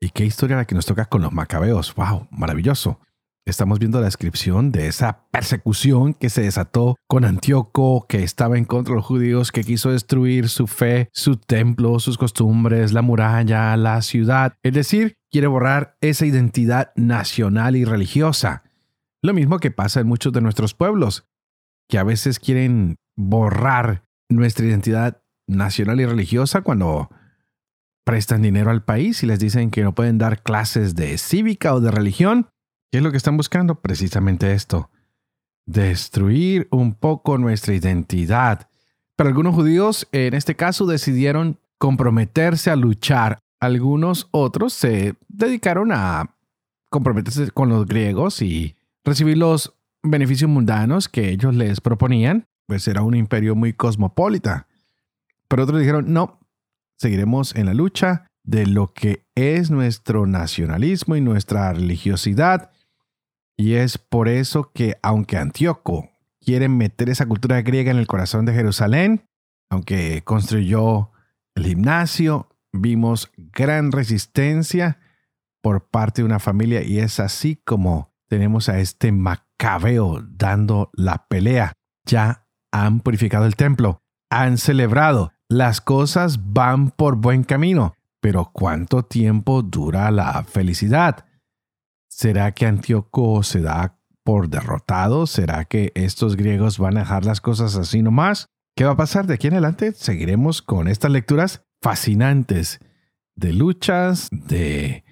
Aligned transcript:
¿Y 0.00 0.10
qué 0.10 0.24
historia 0.26 0.56
la 0.56 0.66
que 0.66 0.74
nos 0.74 0.86
toca 0.86 1.06
con 1.06 1.22
los 1.22 1.32
macabeos? 1.32 1.94
¡Wow! 1.94 2.28
Maravilloso. 2.30 3.00
Estamos 3.46 3.78
viendo 3.78 4.00
la 4.00 4.06
descripción 4.06 4.72
de 4.72 4.88
esa 4.88 5.24
persecución 5.30 6.12
que 6.12 6.30
se 6.30 6.42
desató 6.42 6.96
con 7.06 7.24
Antíoco, 7.24 8.06
que 8.08 8.22
estaba 8.22 8.58
en 8.58 8.64
contra 8.64 8.92
de 8.92 8.96
los 8.96 9.06
judíos, 9.06 9.52
que 9.52 9.62
quiso 9.62 9.92
destruir 9.92 10.48
su 10.48 10.66
fe, 10.66 11.08
su 11.12 11.36
templo, 11.36 11.98
sus 12.00 12.18
costumbres, 12.18 12.92
la 12.92 13.02
muralla, 13.02 13.76
la 13.76 14.02
ciudad. 14.02 14.54
Es 14.62 14.74
decir, 14.74 15.16
quiere 15.30 15.46
borrar 15.46 15.96
esa 16.00 16.26
identidad 16.26 16.92
nacional 16.96 17.76
y 17.76 17.84
religiosa. 17.84 18.64
Lo 19.22 19.32
mismo 19.32 19.60
que 19.60 19.70
pasa 19.70 20.00
en 20.00 20.08
muchos 20.08 20.32
de 20.32 20.40
nuestros 20.40 20.74
pueblos, 20.74 21.26
que 21.88 21.98
a 21.98 22.04
veces 22.04 22.38
quieren 22.38 22.96
borrar 23.16 24.04
nuestra 24.28 24.66
identidad 24.66 25.22
nacional 25.46 26.00
y 26.00 26.06
religiosa 26.06 26.62
cuando 26.62 27.10
prestan 28.06 28.40
dinero 28.40 28.70
al 28.70 28.84
país 28.84 29.24
y 29.24 29.26
les 29.26 29.40
dicen 29.40 29.72
que 29.72 29.82
no 29.82 29.92
pueden 29.92 30.16
dar 30.16 30.44
clases 30.44 30.94
de 30.94 31.18
cívica 31.18 31.74
o 31.74 31.80
de 31.80 31.90
religión. 31.90 32.46
¿Qué 32.92 32.98
es 32.98 33.04
lo 33.04 33.10
que 33.10 33.16
están 33.16 33.36
buscando? 33.36 33.80
Precisamente 33.80 34.52
esto. 34.52 34.90
Destruir 35.66 36.68
un 36.70 36.94
poco 36.94 37.36
nuestra 37.36 37.74
identidad. 37.74 38.68
Pero 39.16 39.28
algunos 39.28 39.56
judíos 39.56 40.06
en 40.12 40.34
este 40.34 40.54
caso 40.54 40.86
decidieron 40.86 41.58
comprometerse 41.78 42.70
a 42.70 42.76
luchar. 42.76 43.40
Algunos 43.58 44.28
otros 44.30 44.72
se 44.72 45.16
dedicaron 45.26 45.90
a 45.90 46.30
comprometerse 46.90 47.50
con 47.50 47.70
los 47.70 47.86
griegos 47.86 48.40
y 48.40 48.76
recibir 49.04 49.36
los 49.36 49.74
beneficios 50.04 50.48
mundanos 50.48 51.08
que 51.08 51.30
ellos 51.30 51.56
les 51.56 51.80
proponían, 51.80 52.46
pues 52.68 52.86
era 52.86 53.02
un 53.02 53.16
imperio 53.16 53.56
muy 53.56 53.72
cosmopolita. 53.72 54.68
Pero 55.48 55.64
otros 55.64 55.80
dijeron, 55.80 56.12
no, 56.12 56.38
seguiremos 56.98 57.54
en 57.54 57.66
la 57.66 57.74
lucha 57.74 58.26
de 58.44 58.66
lo 58.66 58.92
que 58.92 59.24
es 59.34 59.70
nuestro 59.70 60.26
nacionalismo 60.26 61.16
y 61.16 61.20
nuestra 61.20 61.72
religiosidad. 61.72 62.70
Y 63.56 63.74
es 63.74 63.98
por 63.98 64.28
eso 64.28 64.70
que 64.72 64.96
aunque 65.02 65.36
Antíoco 65.36 66.10
quiere 66.40 66.68
meter 66.68 67.08
esa 67.08 67.26
cultura 67.26 67.60
griega 67.62 67.90
en 67.90 67.98
el 67.98 68.06
corazón 68.06 68.46
de 68.46 68.54
Jerusalén, 68.54 69.26
aunque 69.68 70.22
construyó 70.24 71.10
el 71.54 71.66
gimnasio, 71.66 72.48
vimos 72.72 73.32
gran 73.36 73.90
resistencia 73.90 75.00
por 75.62 75.88
parte 75.88 76.22
de 76.22 76.26
una 76.26 76.38
familia 76.38 76.82
y 76.82 77.00
es 77.00 77.18
así 77.18 77.60
como 77.64 78.14
tenemos 78.28 78.68
a 78.68 78.78
este 78.78 79.10
macabeo 79.10 80.22
dando 80.22 80.90
la 80.92 81.26
pelea. 81.28 81.72
Ya 82.04 82.46
han 82.70 83.00
purificado 83.00 83.46
el 83.46 83.56
templo, 83.56 84.02
han 84.30 84.58
celebrado, 84.58 85.32
las 85.48 85.80
cosas 85.80 86.52
van 86.52 86.90
por 86.90 87.16
buen 87.16 87.44
camino, 87.44 87.94
pero 88.20 88.50
¿cuánto 88.52 89.04
tiempo 89.04 89.62
dura 89.62 90.10
la 90.10 90.42
felicidad? 90.44 91.26
¿Será 92.08 92.52
que 92.52 92.66
Antíoco 92.66 93.42
se 93.42 93.60
da 93.60 93.98
por 94.24 94.48
derrotado? 94.48 95.26
¿Será 95.26 95.64
que 95.64 95.92
estos 95.94 96.36
griegos 96.36 96.78
van 96.78 96.96
a 96.96 97.00
dejar 97.00 97.24
las 97.24 97.40
cosas 97.40 97.76
así 97.76 98.02
nomás? 98.02 98.48
¿Qué 98.74 98.84
va 98.84 98.92
a 98.92 98.96
pasar 98.96 99.26
de 99.26 99.34
aquí 99.34 99.46
en 99.46 99.54
adelante? 99.54 99.92
Seguiremos 99.92 100.62
con 100.62 100.88
estas 100.88 101.10
lecturas 101.10 101.64
fascinantes 101.80 102.80
de 103.36 103.52
luchas, 103.52 104.28
de 104.30 105.04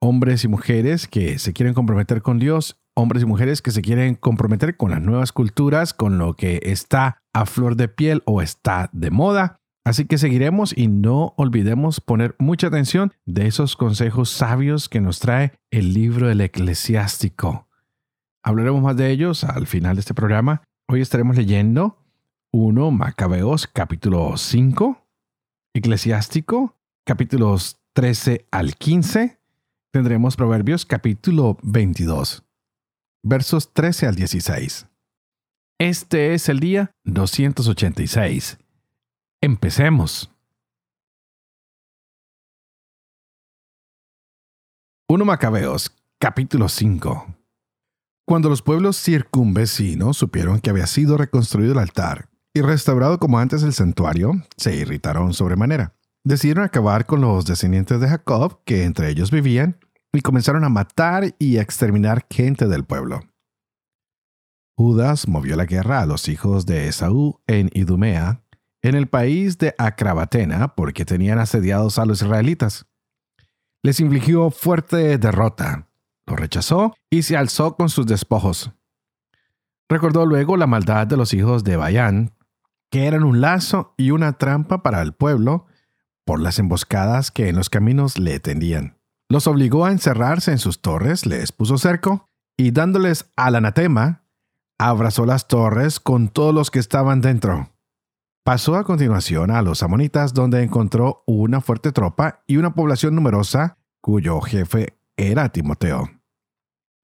hombres 0.00 0.44
y 0.44 0.48
mujeres 0.48 1.06
que 1.06 1.38
se 1.38 1.52
quieren 1.52 1.74
comprometer 1.74 2.22
con 2.22 2.38
Dios, 2.38 2.76
hombres 2.94 3.22
y 3.22 3.26
mujeres 3.26 3.62
que 3.62 3.70
se 3.70 3.82
quieren 3.82 4.14
comprometer 4.14 4.76
con 4.76 4.90
las 4.90 5.00
nuevas 5.00 5.32
culturas, 5.32 5.94
con 5.94 6.18
lo 6.18 6.34
que 6.34 6.60
está 6.64 7.22
a 7.32 7.46
flor 7.46 7.76
de 7.76 7.88
piel 7.88 8.22
o 8.26 8.42
está 8.42 8.90
de 8.92 9.10
moda. 9.10 9.58
Así 9.84 10.04
que 10.04 10.18
seguiremos 10.18 10.76
y 10.76 10.86
no 10.86 11.34
olvidemos 11.36 12.00
poner 12.00 12.36
mucha 12.38 12.68
atención 12.68 13.12
de 13.26 13.46
esos 13.48 13.76
consejos 13.76 14.30
sabios 14.30 14.88
que 14.88 15.00
nos 15.00 15.18
trae 15.18 15.52
el 15.70 15.92
libro 15.92 16.28
del 16.28 16.40
eclesiástico. 16.40 17.68
Hablaremos 18.44 18.82
más 18.82 18.96
de 18.96 19.10
ellos 19.10 19.44
al 19.44 19.66
final 19.66 19.96
de 19.96 20.00
este 20.00 20.14
programa. 20.14 20.62
Hoy 20.88 21.00
estaremos 21.00 21.36
leyendo 21.36 21.98
1 22.52 22.90
Macabeos 22.90 23.66
capítulo 23.66 24.36
5, 24.36 25.06
eclesiástico 25.74 26.76
capítulos 27.04 27.80
13 27.94 28.46
al 28.50 28.76
15. 28.76 29.38
Tendremos 29.92 30.36
Proverbios 30.36 30.86
capítulo 30.86 31.58
22, 31.62 32.44
versos 33.22 33.72
13 33.72 34.06
al 34.06 34.14
16. 34.16 34.86
Este 35.78 36.34
es 36.34 36.48
el 36.48 36.60
día 36.60 36.92
286. 37.04 38.58
Empecemos. 39.40 40.30
1 45.08 45.24
Macabeos, 45.24 45.94
capítulo 46.18 46.68
5. 46.68 47.26
Cuando 48.26 48.48
los 48.48 48.62
pueblos 48.62 48.96
circunvecinos 48.96 50.16
supieron 50.16 50.60
que 50.60 50.70
había 50.70 50.86
sido 50.86 51.16
reconstruido 51.16 51.72
el 51.72 51.78
altar 51.78 52.28
y 52.54 52.60
restaurado 52.62 53.18
como 53.18 53.38
antes 53.38 53.62
el 53.62 53.72
santuario, 53.72 54.32
se 54.56 54.76
irritaron 54.76 55.34
sobremanera. 55.34 55.94
Decidieron 56.24 56.64
acabar 56.64 57.04
con 57.04 57.20
los 57.20 57.44
descendientes 57.46 58.00
de 58.00 58.08
Jacob 58.08 58.60
que 58.64 58.84
entre 58.84 59.10
ellos 59.10 59.30
vivían 59.30 59.76
y 60.12 60.20
comenzaron 60.20 60.64
a 60.64 60.68
matar 60.68 61.34
y 61.38 61.56
a 61.56 61.62
exterminar 61.62 62.26
gente 62.30 62.68
del 62.68 62.84
pueblo. 62.84 63.20
Judas 64.76 65.28
movió 65.28 65.56
la 65.56 65.64
guerra 65.64 66.00
a 66.00 66.06
los 66.06 66.28
hijos 66.28 66.66
de 66.66 66.88
Esaú 66.88 67.40
en 67.46 67.70
Idumea, 67.72 68.42
en 68.82 68.94
el 68.94 69.06
país 69.06 69.58
de 69.58 69.74
Acrabatena, 69.78 70.74
porque 70.74 71.04
tenían 71.04 71.38
asediados 71.38 71.98
a 71.98 72.04
los 72.04 72.20
israelitas. 72.22 72.86
Les 73.82 74.00
infligió 74.00 74.50
fuerte 74.50 75.18
derrota, 75.18 75.88
lo 76.26 76.36
rechazó 76.36 76.94
y 77.10 77.22
se 77.22 77.36
alzó 77.36 77.76
con 77.76 77.88
sus 77.88 78.06
despojos. 78.06 78.72
Recordó 79.88 80.26
luego 80.26 80.56
la 80.56 80.66
maldad 80.66 81.06
de 81.06 81.16
los 81.16 81.34
hijos 81.34 81.64
de 81.64 81.76
Bayán, 81.76 82.34
que 82.90 83.06
eran 83.06 83.24
un 83.24 83.40
lazo 83.40 83.94
y 83.96 84.10
una 84.10 84.34
trampa 84.34 84.82
para 84.82 85.02
el 85.02 85.12
pueblo, 85.12 85.66
por 86.24 86.40
las 86.40 86.58
emboscadas 86.58 87.30
que 87.30 87.48
en 87.48 87.56
los 87.56 87.68
caminos 87.68 88.18
le 88.18 88.38
tendían. 88.40 89.01
Los 89.32 89.46
obligó 89.46 89.86
a 89.86 89.90
encerrarse 89.90 90.52
en 90.52 90.58
sus 90.58 90.82
torres, 90.82 91.24
les 91.24 91.52
puso 91.52 91.78
cerco, 91.78 92.28
y 92.54 92.70
dándoles 92.70 93.32
al 93.34 93.54
anatema, 93.54 94.26
abrazó 94.78 95.24
las 95.24 95.48
torres 95.48 96.00
con 96.00 96.28
todos 96.28 96.54
los 96.54 96.70
que 96.70 96.78
estaban 96.78 97.22
dentro. 97.22 97.70
Pasó 98.44 98.76
a 98.76 98.84
continuación 98.84 99.50
a 99.50 99.62
los 99.62 99.82
amonitas 99.82 100.34
donde 100.34 100.62
encontró 100.62 101.24
una 101.26 101.62
fuerte 101.62 101.92
tropa 101.92 102.44
y 102.46 102.58
una 102.58 102.74
población 102.74 103.14
numerosa 103.14 103.78
cuyo 104.02 104.38
jefe 104.42 104.98
era 105.16 105.48
Timoteo. 105.48 106.10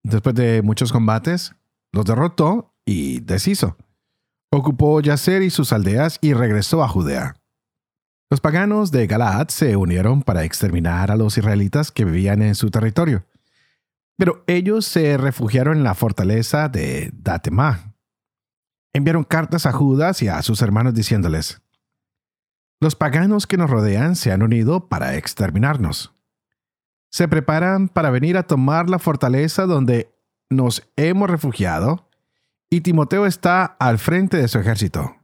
Después 0.03 0.35
de 0.35 0.61
muchos 0.61 0.93
combates, 0.93 1.55
los 1.93 2.05
derrotó 2.05 2.75
y 2.85 3.21
deshizo. 3.21 3.79
Ocupó 4.53 5.01
Yacer 5.01 5.41
y 5.41 5.49
sus 5.49 5.73
aldeas 5.73 6.19
y 6.21 6.35
regresó 6.35 6.85
a 6.85 6.89
Judea. 6.89 7.38
Los 8.31 8.43
paganos 8.43 8.91
de 8.91 9.07
Galaad 9.07 9.49
se 9.49 9.75
unieron 9.77 10.23
para 10.23 10.45
exterminar 10.45 11.11
a 11.11 11.17
los 11.17 11.39
israelitas 11.39 11.91
que 11.91 12.05
vivían 12.05 12.43
en 12.43 12.55
su 12.55 12.71
territorio. 12.71 13.25
Pero 14.19 14.45
ellos 14.47 14.85
se 14.85 15.17
refugiaron 15.17 15.79
en 15.79 15.85
la 15.85 15.95
fortaleza 15.95 16.69
de 16.69 17.11
Datemá. 17.15 17.95
Enviaron 18.93 19.25
cartas 19.25 19.65
a 19.65 19.73
Judas 19.73 20.21
y 20.23 20.29
a 20.29 20.43
sus 20.43 20.61
hermanos 20.61 20.93
diciéndoles, 20.93 21.63
Los 22.81 22.97
paganos 22.97 23.47
que 23.47 23.57
nos 23.57 23.71
rodean 23.71 24.15
se 24.15 24.31
han 24.31 24.43
unido 24.43 24.89
para 24.89 25.17
exterminarnos. 25.17 26.13
Se 27.11 27.29
preparan 27.29 27.89
para 27.89 28.11
venir 28.11 28.37
a 28.37 28.43
tomar 28.43 28.91
la 28.91 28.99
fortaleza 28.99 29.65
donde 29.65 30.15
nos 30.51 30.87
hemos 30.97 31.31
refugiado, 31.31 32.11
y 32.69 32.83
Timoteo 32.83 33.25
está 33.25 33.65
al 33.65 33.99
frente 33.99 34.37
de 34.37 34.49
su 34.49 34.59
ejército. 34.59 35.18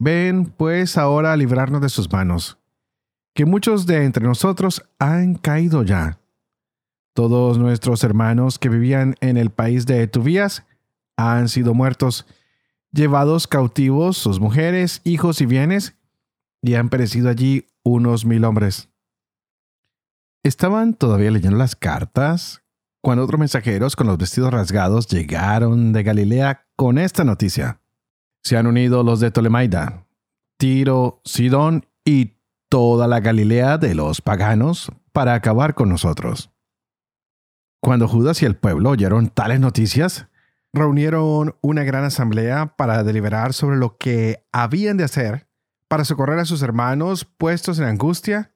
Ven 0.00 0.46
pues 0.46 0.98
ahora 0.98 1.32
a 1.32 1.36
librarnos 1.36 1.80
de 1.80 1.88
sus 1.88 2.10
manos, 2.10 2.58
que 3.34 3.44
muchos 3.44 3.86
de 3.86 4.04
entre 4.04 4.26
nosotros 4.26 4.82
han 4.98 5.36
caído 5.36 5.84
ya 5.84 6.20
todos 7.20 7.58
nuestros 7.58 8.04
hermanos 8.04 8.58
que 8.58 8.68
vivían 8.68 9.14
en 9.20 9.36
el 9.36 9.50
país 9.50 9.84
de 9.84 10.06
Tubías 10.06 10.64
han 11.16 11.48
sido 11.48 11.74
muertos, 11.74 12.26
llevados 12.92 13.46
cautivos 13.46 14.16
sus 14.16 14.40
mujeres, 14.40 15.02
hijos 15.04 15.40
y 15.40 15.46
bienes, 15.46 15.96
y 16.62 16.74
han 16.74 16.88
perecido 16.88 17.28
allí 17.28 17.66
unos 17.82 18.24
mil 18.24 18.44
hombres. 18.44 18.88
Estaban 20.42 20.94
todavía 20.94 21.30
leyendo 21.30 21.58
las 21.58 21.76
cartas 21.76 22.62
cuando 23.02 23.24
otros 23.24 23.38
mensajeros 23.38 23.96
con 23.96 24.06
los 24.06 24.16
vestidos 24.16 24.52
rasgados 24.52 25.06
llegaron 25.08 25.92
de 25.92 26.02
Galilea 26.02 26.66
con 26.76 26.96
esta 26.96 27.24
noticia. 27.24 27.79
Se 28.42 28.56
han 28.56 28.66
unido 28.66 29.02
los 29.02 29.20
de 29.20 29.30
Tolemaida, 29.30 30.06
Tiro, 30.58 31.20
Sidón 31.24 31.86
y 32.04 32.36
toda 32.68 33.06
la 33.06 33.20
Galilea 33.20 33.78
de 33.78 33.94
los 33.94 34.20
paganos 34.20 34.90
para 35.12 35.34
acabar 35.34 35.74
con 35.74 35.88
nosotros. 35.88 36.50
Cuando 37.80 38.08
Judas 38.08 38.42
y 38.42 38.46
el 38.46 38.56
pueblo 38.56 38.90
oyeron 38.90 39.28
tales 39.28 39.60
noticias, 39.60 40.28
reunieron 40.72 41.56
una 41.62 41.82
gran 41.82 42.04
asamblea 42.04 42.76
para 42.76 43.02
deliberar 43.02 43.52
sobre 43.52 43.76
lo 43.76 43.96
que 43.96 44.46
habían 44.52 44.96
de 44.96 45.04
hacer 45.04 45.48
para 45.88 46.04
socorrer 46.04 46.38
a 46.38 46.44
sus 46.44 46.62
hermanos 46.62 47.24
puestos 47.24 47.78
en 47.78 47.86
angustia 47.86 48.54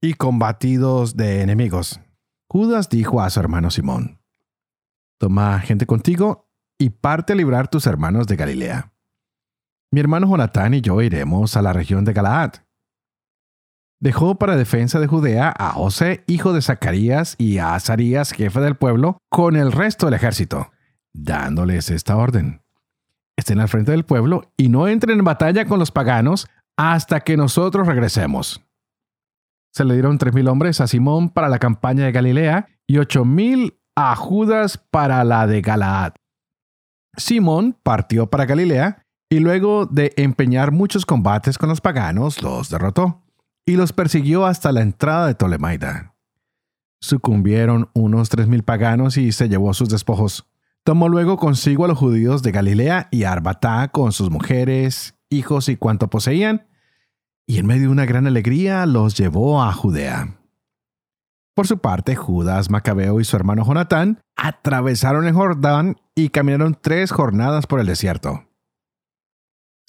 y 0.00 0.14
combatidos 0.14 1.16
de 1.16 1.42
enemigos. 1.42 2.00
Judas 2.48 2.88
dijo 2.88 3.20
a 3.20 3.28
su 3.28 3.38
hermano 3.38 3.70
Simón, 3.70 4.20
Toma 5.18 5.60
gente 5.60 5.84
contigo 5.84 6.48
y 6.78 6.88
parte 6.90 7.34
a 7.34 7.36
librar 7.36 7.68
tus 7.68 7.86
hermanos 7.86 8.26
de 8.26 8.36
Galilea. 8.36 8.92
Mi 9.92 9.98
hermano 9.98 10.28
Jonatán 10.28 10.72
y 10.74 10.82
yo 10.82 11.02
iremos 11.02 11.56
a 11.56 11.62
la 11.62 11.72
región 11.72 12.04
de 12.04 12.12
Galaad. 12.12 12.52
Dejó 14.00 14.36
para 14.36 14.54
defensa 14.54 15.00
de 15.00 15.08
Judea 15.08 15.52
a 15.56 15.72
José, 15.72 16.22
hijo 16.28 16.52
de 16.52 16.62
Zacarías, 16.62 17.34
y 17.38 17.58
a 17.58 17.74
Azarías, 17.74 18.30
jefe 18.30 18.60
del 18.60 18.76
pueblo, 18.76 19.18
con 19.28 19.56
el 19.56 19.72
resto 19.72 20.06
del 20.06 20.14
ejército, 20.14 20.70
dándoles 21.12 21.90
esta 21.90 22.16
orden. 22.16 22.62
Estén 23.36 23.58
al 23.58 23.68
frente 23.68 23.90
del 23.90 24.04
pueblo 24.04 24.52
y 24.56 24.68
no 24.68 24.86
entren 24.86 25.18
en 25.18 25.24
batalla 25.24 25.64
con 25.64 25.80
los 25.80 25.90
paganos 25.90 26.46
hasta 26.76 27.20
que 27.20 27.36
nosotros 27.36 27.88
regresemos. 27.88 28.62
Se 29.72 29.84
le 29.84 29.94
dieron 29.94 30.18
tres 30.18 30.34
mil 30.34 30.46
hombres 30.46 30.80
a 30.80 30.86
Simón 30.86 31.30
para 31.30 31.48
la 31.48 31.58
campaña 31.58 32.04
de 32.04 32.12
Galilea 32.12 32.68
y 32.86 32.98
ocho 32.98 33.24
mil 33.24 33.80
a 33.96 34.14
Judas 34.14 34.78
para 34.78 35.24
la 35.24 35.48
de 35.48 35.62
Galaad. 35.62 36.12
Simón 37.16 37.76
partió 37.82 38.30
para 38.30 38.46
Galilea 38.46 39.04
y 39.30 39.38
luego 39.38 39.86
de 39.86 40.12
empeñar 40.16 40.72
muchos 40.72 41.06
combates 41.06 41.56
con 41.56 41.68
los 41.68 41.80
paganos, 41.80 42.42
los 42.42 42.68
derrotó 42.68 43.22
y 43.64 43.76
los 43.76 43.92
persiguió 43.92 44.44
hasta 44.44 44.72
la 44.72 44.82
entrada 44.82 45.28
de 45.28 45.36
Tolemaida. 45.36 46.16
Sucumbieron 47.00 47.88
unos 47.94 48.28
tres 48.28 48.48
mil 48.48 48.64
paganos 48.64 49.16
y 49.16 49.30
se 49.30 49.48
llevó 49.48 49.72
sus 49.72 49.88
despojos. 49.88 50.46
Tomó 50.82 51.08
luego 51.08 51.36
consigo 51.36 51.84
a 51.84 51.88
los 51.88 51.96
judíos 51.96 52.42
de 52.42 52.50
Galilea 52.50 53.08
y 53.12 53.22
Arbatá 53.22 53.88
con 53.88 54.10
sus 54.12 54.30
mujeres, 54.30 55.14
hijos 55.30 55.68
y 55.68 55.76
cuanto 55.76 56.10
poseían, 56.10 56.66
y 57.46 57.58
en 57.58 57.66
medio 57.66 57.82
de 57.82 57.88
una 57.88 58.06
gran 58.06 58.26
alegría 58.26 58.84
los 58.86 59.16
llevó 59.16 59.62
a 59.62 59.72
Judea. 59.72 60.38
Por 61.54 61.66
su 61.66 61.78
parte, 61.78 62.16
Judas 62.16 62.70
Macabeo 62.70 63.20
y 63.20 63.24
su 63.24 63.36
hermano 63.36 63.64
Jonatán 63.64 64.20
atravesaron 64.36 65.26
el 65.26 65.34
Jordán 65.34 65.96
y 66.14 66.30
caminaron 66.30 66.76
tres 66.80 67.12
jornadas 67.12 67.66
por 67.66 67.80
el 67.80 67.86
desierto. 67.86 68.49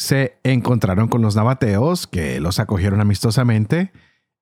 Se 0.01 0.39
encontraron 0.43 1.09
con 1.09 1.21
los 1.21 1.35
nabateos, 1.35 2.07
que 2.07 2.39
los 2.39 2.57
acogieron 2.59 3.01
amistosamente, 3.01 3.91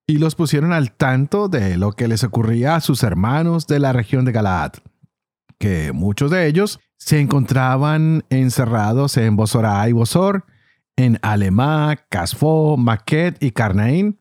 y 0.07 0.17
los 0.17 0.35
pusieron 0.35 0.71
al 0.71 0.93
tanto 0.93 1.49
de 1.49 1.75
lo 1.75 1.91
que 1.91 2.07
les 2.07 2.23
ocurría 2.23 2.75
a 2.75 2.79
sus 2.79 3.03
hermanos 3.03 3.67
de 3.67 3.79
la 3.79 3.91
región 3.91 4.23
de 4.23 4.31
Galaad, 4.31 4.71
que 5.57 5.91
muchos 5.91 6.31
de 6.31 6.47
ellos 6.47 6.79
se 6.95 7.19
encontraban 7.19 8.23
encerrados 8.29 9.17
en 9.17 9.35
Bosorá 9.35 9.89
y 9.89 9.91
Bosor, 9.91 10.45
en 10.95 11.19
Alemá, 11.23 12.05
Casfó, 12.07 12.77
Maquet 12.77 13.35
y 13.43 13.51
Carnaín, 13.51 14.17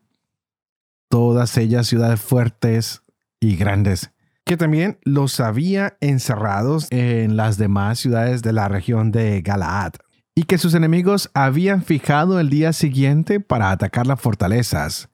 todas 1.07 1.55
ellas 1.55 1.87
ciudades 1.87 2.19
fuertes 2.19 3.03
y 3.39 3.55
grandes, 3.55 4.11
que 4.43 4.57
también 4.57 4.99
los 5.03 5.39
había 5.39 5.95
encerrados 6.01 6.87
en 6.91 7.37
las 7.37 7.57
demás 7.57 7.97
ciudades 7.97 8.41
de 8.41 8.51
la 8.51 8.67
región 8.67 9.13
de 9.13 9.41
Galaad, 9.41 9.93
y 10.39 10.43
que 10.43 10.57
sus 10.57 10.73
enemigos 10.73 11.29
habían 11.33 11.83
fijado 11.83 12.39
el 12.39 12.49
día 12.49 12.71
siguiente 12.71 13.41
para 13.41 13.71
atacar 13.71 14.07
las 14.07 14.21
fortalezas, 14.21 15.09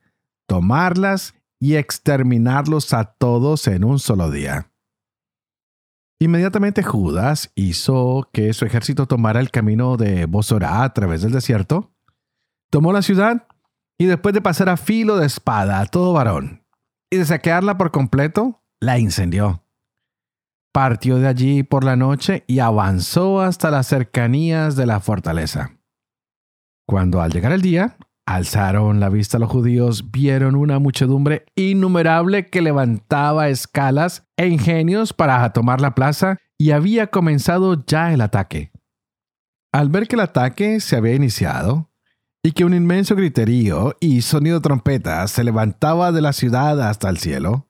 tomarlas 0.46 1.34
y 1.58 1.74
exterminarlos 1.74 2.92
a 2.92 3.06
todos 3.06 3.66
en 3.66 3.82
un 3.82 3.98
solo 3.98 4.30
día. 4.30 4.70
Inmediatamente 6.20 6.84
Judas 6.84 7.50
hizo 7.56 8.28
que 8.32 8.52
su 8.52 8.66
ejército 8.66 9.06
tomara 9.06 9.40
el 9.40 9.50
camino 9.50 9.96
de 9.96 10.26
Bosorá 10.26 10.84
a 10.84 10.94
través 10.94 11.22
del 11.22 11.32
desierto, 11.32 11.90
tomó 12.70 12.92
la 12.92 13.02
ciudad 13.02 13.48
y 13.98 14.04
después 14.04 14.32
de 14.32 14.42
pasar 14.42 14.68
a 14.68 14.76
filo 14.76 15.16
de 15.16 15.26
espada 15.26 15.80
a 15.80 15.86
todo 15.86 16.12
varón 16.12 16.64
y 17.10 17.16
de 17.16 17.24
saquearla 17.24 17.76
por 17.76 17.90
completo, 17.90 18.62
la 18.78 19.00
incendió. 19.00 19.65
Partió 20.76 21.16
de 21.16 21.26
allí 21.26 21.62
por 21.62 21.84
la 21.84 21.96
noche 21.96 22.44
y 22.46 22.58
avanzó 22.58 23.40
hasta 23.40 23.70
las 23.70 23.86
cercanías 23.86 24.76
de 24.76 24.84
la 24.84 25.00
fortaleza. 25.00 25.70
Cuando 26.86 27.22
al 27.22 27.32
llegar 27.32 27.52
el 27.52 27.62
día, 27.62 27.96
Alzaron 28.26 29.00
la 29.00 29.08
vista 29.08 29.38
los 29.38 29.48
judíos, 29.48 30.10
vieron 30.10 30.54
una 30.54 30.78
muchedumbre 30.78 31.46
innumerable 31.54 32.50
que 32.50 32.60
levantaba 32.60 33.48
escalas 33.48 34.26
e 34.36 34.48
ingenios 34.48 35.14
para 35.14 35.50
tomar 35.54 35.80
la 35.80 35.94
plaza 35.94 36.40
y 36.58 36.72
había 36.72 37.06
comenzado 37.06 37.82
ya 37.86 38.12
el 38.12 38.20
ataque. 38.20 38.70
Al 39.72 39.88
ver 39.88 40.06
que 40.06 40.16
el 40.16 40.20
ataque 40.20 40.80
se 40.80 40.96
había 40.96 41.14
iniciado 41.14 41.90
y 42.44 42.52
que 42.52 42.66
un 42.66 42.74
inmenso 42.74 43.16
griterío 43.16 43.96
y 43.98 44.20
sonido 44.20 44.58
de 44.58 44.62
trompetas 44.62 45.30
se 45.30 45.42
levantaba 45.42 46.12
de 46.12 46.20
la 46.20 46.34
ciudad 46.34 46.86
hasta 46.86 47.08
el 47.08 47.16
cielo, 47.16 47.65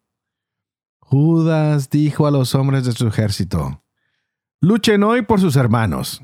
Judas 1.08 1.88
dijo 1.88 2.26
a 2.26 2.32
los 2.32 2.56
hombres 2.56 2.84
de 2.84 2.90
su 2.90 3.06
ejército, 3.06 3.84
Luchen 4.60 5.04
hoy 5.04 5.22
por 5.22 5.40
sus 5.40 5.54
hermanos. 5.54 6.20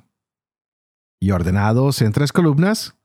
Y 1.21 1.31
ordenados 1.31 2.03
en 2.03 2.11
tres 2.11 2.33
columnas, 2.33 2.99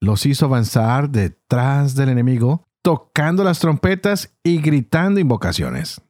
los 0.00 0.24
hizo 0.24 0.46
avanzar 0.46 1.10
detrás 1.10 1.94
del 1.94 2.08
enemigo, 2.08 2.66
tocando 2.80 3.44
las 3.44 3.58
trompetas 3.58 4.34
y 4.42 4.62
gritando 4.62 5.20
invocaciones. 5.20 6.00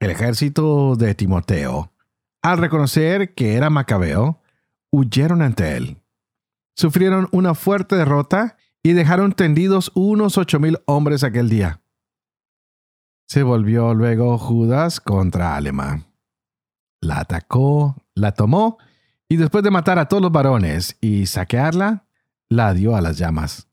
El 0.00 0.10
ejército 0.10 0.94
de 0.94 1.14
Timoteo, 1.14 1.94
al 2.42 2.58
reconocer 2.58 3.34
que 3.34 3.54
era 3.54 3.70
Macabeo, 3.70 4.42
huyeron 4.90 5.40
ante 5.40 5.78
él. 5.78 6.02
Sufrieron 6.74 7.26
una 7.32 7.54
fuerte 7.54 7.96
derrota 7.96 8.58
y 8.82 8.92
dejaron 8.92 9.32
tendidos 9.32 9.90
unos 9.94 10.36
ocho 10.36 10.60
mil 10.60 10.78
hombres 10.84 11.24
aquel 11.24 11.48
día. 11.48 11.80
Se 13.26 13.42
volvió 13.42 13.92
luego 13.92 14.38
Judas 14.38 15.00
contra 15.00 15.56
Alema. 15.56 16.06
La 17.00 17.20
atacó, 17.20 17.96
la 18.14 18.32
tomó, 18.32 18.78
y 19.28 19.36
después 19.36 19.64
de 19.64 19.70
matar 19.70 19.98
a 19.98 20.06
todos 20.06 20.22
los 20.22 20.32
varones 20.32 20.96
y 21.00 21.26
saquearla, 21.26 22.06
la 22.48 22.72
dio 22.72 22.94
a 22.94 23.00
las 23.00 23.18
llamas. 23.18 23.68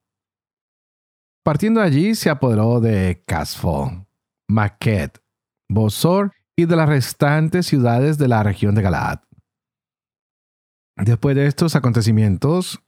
Partiendo 1.44 1.82
allí 1.82 2.16
se 2.16 2.30
apoderó 2.30 2.80
de 2.80 3.24
Casfo, 3.28 4.08
Maquet, 4.48 5.22
Bosor 5.70 6.32
y 6.56 6.66
de 6.66 6.76
las 6.76 6.90
restantes 6.90 7.68
ciudades 7.68 8.18
de 8.18 8.28
la 8.28 8.42
región 8.42 8.74
de 8.74 8.82
Galaad. 8.82 9.20
Después 10.96 11.36
de 11.36 11.48
estos 11.48 11.76
acontecimientos, 11.76 12.82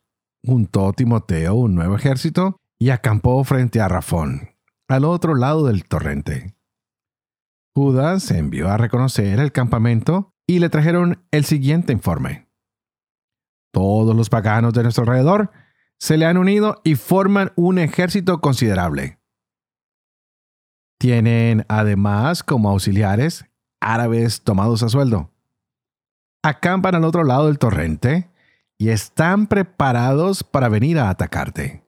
juntó 0.44 0.94
Timoteo 0.94 1.56
un 1.56 1.76
nuevo 1.76 1.96
ejército 1.96 2.62
y 2.80 2.90
acampó 2.90 3.44
frente 3.44 3.82
a 3.82 3.88
Rafón, 3.88 4.52
al 4.88 5.06
otro 5.06 5.36
lado 5.36 5.68
del 5.68 5.84
torrente. 5.86 6.55
Judas 7.76 8.32
envió 8.32 8.70
a 8.70 8.78
reconocer 8.78 9.40
el 9.40 9.52
campamento 9.52 10.34
y 10.48 10.60
le 10.60 10.70
trajeron 10.70 11.26
el 11.32 11.44
siguiente 11.44 11.92
informe. 11.92 12.48
Todos 13.74 14.16
los 14.16 14.30
paganos 14.30 14.74
de 14.74 14.84
nuestro 14.84 15.04
alrededor 15.04 15.52
se 16.00 16.18
le 16.18 16.26
han 16.26 16.38
unido 16.38 16.80
y 16.86 16.96
forman 16.96 17.52
un 17.58 17.78
ejército 17.78 18.40
considerable. 18.40 19.20
Tienen 20.98 21.66
además 21.68 22.44
como 22.44 22.70
auxiliares 22.70 23.46
árabes 23.82 24.44
tomados 24.44 24.82
a 24.82 24.88
sueldo. 24.88 25.32
Acampan 26.44 26.96
al 26.96 27.04
otro 27.04 27.26
lado 27.26 27.48
del 27.48 27.60
torrente 27.60 28.32
y 28.78 28.90
están 28.90 29.48
preparados 29.48 30.44
para 30.46 30.70
venir 30.70 30.98
a 30.98 31.10
atacarte. 31.10 31.84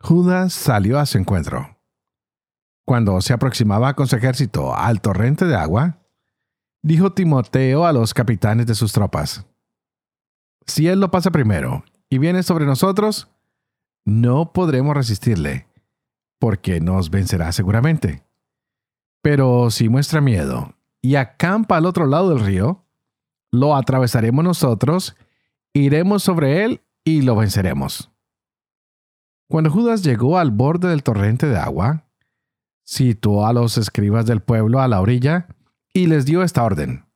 Judas 0.00 0.52
salió 0.52 1.00
a 1.00 1.06
su 1.06 1.18
encuentro. 1.18 1.79
Cuando 2.90 3.20
se 3.20 3.32
aproximaba 3.32 3.94
con 3.94 4.08
su 4.08 4.16
ejército 4.16 4.74
al 4.74 5.00
torrente 5.00 5.44
de 5.44 5.54
agua, 5.54 5.98
dijo 6.82 7.12
Timoteo 7.12 7.86
a 7.86 7.92
los 7.92 8.12
capitanes 8.12 8.66
de 8.66 8.74
sus 8.74 8.92
tropas, 8.92 9.46
Si 10.66 10.88
él 10.88 10.98
lo 10.98 11.08
pasa 11.08 11.30
primero 11.30 11.84
y 12.08 12.18
viene 12.18 12.42
sobre 12.42 12.66
nosotros, 12.66 13.28
no 14.04 14.52
podremos 14.52 14.96
resistirle, 14.96 15.68
porque 16.40 16.80
nos 16.80 17.10
vencerá 17.10 17.52
seguramente. 17.52 18.24
Pero 19.22 19.70
si 19.70 19.88
muestra 19.88 20.20
miedo 20.20 20.74
y 21.00 21.14
acampa 21.14 21.76
al 21.76 21.86
otro 21.86 22.06
lado 22.06 22.30
del 22.30 22.44
río, 22.44 22.82
lo 23.52 23.76
atravesaremos 23.76 24.44
nosotros, 24.44 25.14
iremos 25.72 26.24
sobre 26.24 26.64
él 26.64 26.80
y 27.04 27.22
lo 27.22 27.36
venceremos. 27.36 28.10
Cuando 29.48 29.70
Judas 29.70 30.02
llegó 30.02 30.38
al 30.38 30.50
borde 30.50 30.88
del 30.88 31.04
torrente 31.04 31.46
de 31.46 31.56
agua, 31.56 32.09
situó 32.90 33.46
a 33.46 33.52
los 33.52 33.78
escribas 33.78 34.26
del 34.26 34.42
pueblo 34.42 34.80
a 34.80 34.88
la 34.88 35.00
orilla 35.00 35.46
y 35.94 36.08
les 36.08 36.26
dio 36.26 36.42
esta 36.42 36.64
orden. 36.64 37.06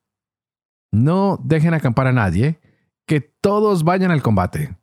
No 0.93 1.37
dejen 1.43 1.75
acampar 1.75 2.07
a 2.07 2.13
nadie, 2.13 2.61
que 3.09 3.21
todos 3.21 3.83
vayan 3.83 4.13
al 4.13 4.23
combate. 4.23 4.79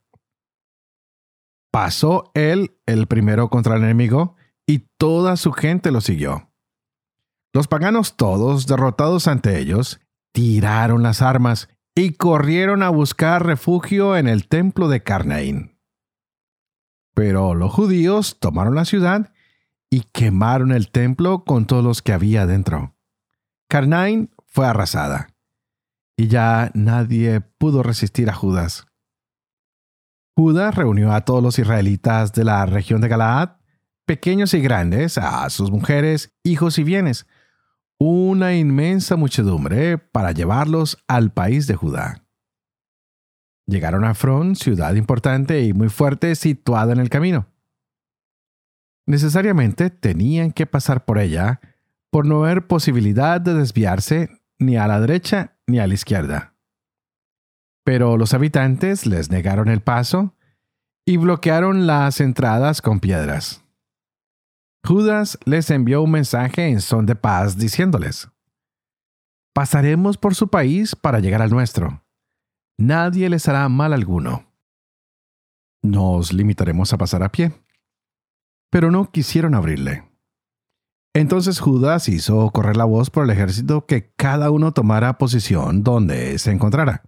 Pasó 1.71 2.29
él 2.33 2.77
el 2.85 3.07
primero 3.07 3.49
contra 3.49 3.77
el 3.77 3.83
enemigo 3.83 4.35
y 4.67 4.79
toda 4.97 5.37
su 5.37 5.53
gente 5.53 5.91
lo 5.91 6.01
siguió. 6.01 6.51
Los 7.53 7.69
paganos 7.69 8.17
todos, 8.17 8.67
derrotados 8.67 9.29
ante 9.29 9.59
ellos, 9.59 10.01
tiraron 10.33 11.03
las 11.03 11.21
armas 11.21 11.69
y 11.95 12.13
corrieron 12.15 12.83
a 12.83 12.89
buscar 12.89 13.45
refugio 13.45 14.17
en 14.17 14.27
el 14.27 14.49
templo 14.49 14.89
de 14.89 15.03
Carnaín. 15.03 15.79
Pero 17.13 17.55
los 17.55 17.71
judíos 17.71 18.39
tomaron 18.41 18.75
la 18.75 18.83
ciudad 18.83 19.31
y 19.91 20.03
quemaron 20.13 20.71
el 20.71 20.89
templo 20.89 21.43
con 21.43 21.67
todos 21.67 21.83
los 21.83 22.01
que 22.01 22.13
había 22.13 22.47
dentro. 22.47 22.95
Carnaín 23.67 24.31
fue 24.47 24.65
arrasada 24.65 25.27
y 26.17 26.27
ya 26.27 26.71
nadie 26.73 27.41
pudo 27.41 27.83
resistir 27.83 28.29
a 28.29 28.33
Judas. 28.33 28.87
Judas 30.35 30.75
reunió 30.75 31.11
a 31.11 31.21
todos 31.21 31.43
los 31.43 31.59
israelitas 31.59 32.31
de 32.33 32.45
la 32.45 32.65
región 32.65 33.01
de 33.01 33.09
Galaad, 33.09 33.57
pequeños 34.05 34.53
y 34.53 34.61
grandes, 34.61 35.17
a 35.17 35.49
sus 35.49 35.71
mujeres, 35.71 36.33
hijos 36.43 36.79
y 36.79 36.83
bienes, 36.83 37.27
una 37.99 38.55
inmensa 38.55 39.17
muchedumbre 39.17 39.97
para 39.97 40.31
llevarlos 40.31 40.97
al 41.07 41.33
país 41.33 41.67
de 41.67 41.75
Judá. 41.75 42.25
Llegaron 43.67 44.05
a 44.05 44.13
Fron, 44.13 44.55
ciudad 44.55 44.95
importante 44.95 45.61
y 45.63 45.73
muy 45.73 45.89
fuerte 45.89 46.35
situada 46.35 46.93
en 46.93 46.99
el 46.99 47.09
camino. 47.09 47.50
Necesariamente 49.05 49.89
tenían 49.89 50.51
que 50.51 50.65
pasar 50.65 51.05
por 51.05 51.17
ella 51.17 51.59
por 52.11 52.25
no 52.25 52.43
haber 52.43 52.67
posibilidad 52.67 53.41
de 53.41 53.53
desviarse 53.53 54.29
ni 54.59 54.77
a 54.77 54.87
la 54.87 54.99
derecha 54.99 55.55
ni 55.67 55.79
a 55.79 55.87
la 55.87 55.93
izquierda. 55.93 56.53
Pero 57.83 58.17
los 58.17 58.33
habitantes 58.33 59.05
les 59.05 59.31
negaron 59.31 59.69
el 59.69 59.81
paso 59.81 60.35
y 61.05 61.17
bloquearon 61.17 61.87
las 61.87 62.21
entradas 62.21 62.81
con 62.81 62.99
piedras. 62.99 63.63
Judas 64.83 65.37
les 65.45 65.69
envió 65.71 66.01
un 66.01 66.11
mensaje 66.11 66.67
en 66.67 66.81
son 66.81 67.05
de 67.05 67.15
paz 67.15 67.57
diciéndoles, 67.57 68.29
Pasaremos 69.53 70.17
por 70.17 70.33
su 70.33 70.47
país 70.47 70.95
para 70.95 71.19
llegar 71.19 71.41
al 71.41 71.49
nuestro. 71.49 72.03
Nadie 72.77 73.29
les 73.29 73.47
hará 73.49 73.67
mal 73.67 73.91
alguno. 73.91 74.45
Nos 75.83 76.31
limitaremos 76.31 76.93
a 76.93 76.97
pasar 76.97 77.21
a 77.23 77.31
pie. 77.31 77.51
Pero 78.71 78.89
no 78.89 79.11
quisieron 79.11 79.53
abrirle. 79.53 80.09
Entonces 81.13 81.59
Judas 81.59 82.09
hizo 82.09 82.49
correr 82.51 82.77
la 82.77 82.85
voz 82.85 83.09
por 83.09 83.25
el 83.25 83.29
ejército 83.29 83.85
que 83.85 84.13
cada 84.15 84.49
uno 84.49 84.71
tomara 84.71 85.17
posición 85.17 85.83
donde 85.83 86.39
se 86.39 86.51
encontrara. 86.51 87.03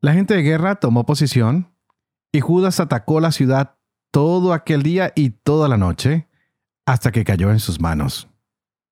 La 0.00 0.14
gente 0.14 0.34
de 0.34 0.42
guerra 0.42 0.76
tomó 0.76 1.04
posición 1.06 1.72
y 2.32 2.40
Judas 2.40 2.80
atacó 2.80 3.20
la 3.20 3.30
ciudad 3.30 3.76
todo 4.10 4.54
aquel 4.54 4.82
día 4.82 5.12
y 5.14 5.30
toda 5.30 5.68
la 5.68 5.76
noche, 5.76 6.28
hasta 6.86 7.12
que 7.12 7.24
cayó 7.24 7.50
en 7.50 7.60
sus 7.60 7.80
manos. 7.80 8.28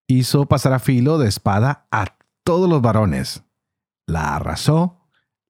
Hizo 0.06 0.46
pasar 0.46 0.74
a 0.74 0.78
filo 0.78 1.16
de 1.16 1.28
espada 1.28 1.86
a 1.90 2.18
todos 2.42 2.68
los 2.68 2.82
varones. 2.82 3.42
La 4.06 4.36
arrasó, 4.36 5.00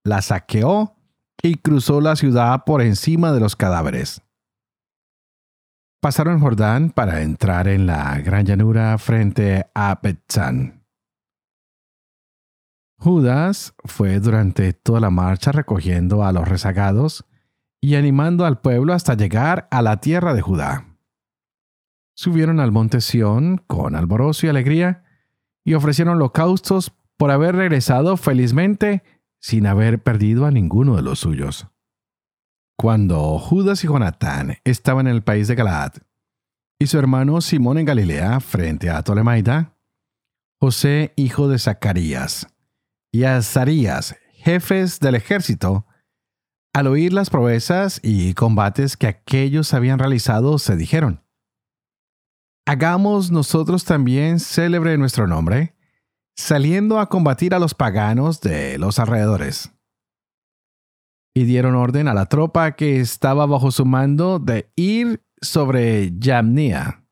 la 0.05 0.23
saqueó 0.23 0.95
y 1.43 1.57
cruzó 1.57 2.01
la 2.01 2.15
ciudad 2.15 2.63
por 2.65 2.83
encima 2.83 3.33
de 3.33 3.41
los 3.41 3.57
cadáveres. 3.57 4.23
Pasaron 6.05 6.39
Jordán 6.39 6.91
para 6.91 7.23
entrar 7.23 7.67
en 7.67 7.87
la 7.87 8.19
gran 8.19 8.45
llanura 8.45 8.99
frente 8.99 9.65
a 9.75 9.99
Betzán. 10.03 10.85
Judas 12.99 13.73
fue 13.87 14.21
durante 14.21 14.75
toda 14.75 15.01
la 15.01 15.09
marcha 15.09 15.51
recogiendo 15.51 16.23
a 16.23 16.31
los 16.33 16.47
rezagados 16.47 17.25
y 17.81 17.95
animando 17.95 18.45
al 18.45 18.61
pueblo 18.61 18.93
hasta 18.93 19.15
llegar 19.15 19.67
a 19.71 19.81
la 19.81 20.01
tierra 20.01 20.35
de 20.35 20.43
Judá. 20.43 20.99
Subieron 22.15 22.61
al 22.61 22.71
monte 22.71 23.01
Sión 23.01 23.65
con 23.67 23.97
alborozo 23.97 24.45
y 24.45 24.51
alegría 24.51 25.05
y 25.65 25.73
ofrecieron 25.73 26.17
holocaustos 26.17 26.93
por 27.17 27.31
haber 27.31 27.57
regresado 27.57 28.19
felizmente 28.19 29.03
sin 29.41 29.67
haber 29.67 30.03
perdido 30.03 30.45
a 30.45 30.51
ninguno 30.51 30.97
de 30.97 31.03
los 31.03 31.21
suyos. 31.21 31.67
Cuando 32.77 33.39
Judas 33.39 33.85
y 33.85 33.87
Jonatán 33.87 34.59
estaban 34.65 35.07
en 35.07 35.15
el 35.15 35.23
país 35.23 35.49
de 35.49 35.55
Galaad 35.55 35.93
y 36.79 36.87
su 36.87 36.99
hermano 36.99 37.41
Simón 37.41 37.79
en 37.79 37.87
Galilea 37.87 38.41
frente 38.41 38.91
a 38.91 39.03
Tolemaida, 39.03 39.77
José, 40.61 41.13
hijo 41.17 41.49
de 41.49 41.59
Zacarías, 41.59 42.49
y 43.13 43.25
Azarías, 43.25 44.17
jefes 44.33 44.99
del 44.99 45.15
ejército, 45.15 45.87
al 46.75 46.89
oír 46.89 47.13
las 47.13 47.31
proezas 47.31 48.01
y 48.03 48.35
combates 48.35 48.97
que 48.97 49.07
aquellos 49.07 49.73
habían 49.73 50.01
realizado, 50.01 50.59
se 50.59 50.77
dijeron, 50.77 51.23
Hagamos 52.67 53.31
nosotros 53.31 53.85
también 53.85 54.41
célebre 54.41 54.97
nuestro 54.97 55.27
nombre, 55.27 55.77
saliendo 56.35 56.99
a 56.99 57.09
combatir 57.09 57.55
a 57.55 57.59
los 57.59 57.75
paganos 57.75 58.41
de 58.41 58.79
los 58.79 58.99
alrededores. 58.99 59.74
Y 61.35 61.45
dieron 61.45 61.75
orden 61.75 62.07
a 62.07 62.15
la 62.15 62.27
tropa 62.27 62.73
que 62.73 63.01
estaba 63.01 63.47
bajo 63.47 63.73
su 63.73 63.85
mando 63.85 64.39
de 64.39 64.71
ir 64.77 65.25
sobre 65.41 66.13
Yamnia. 66.19 67.05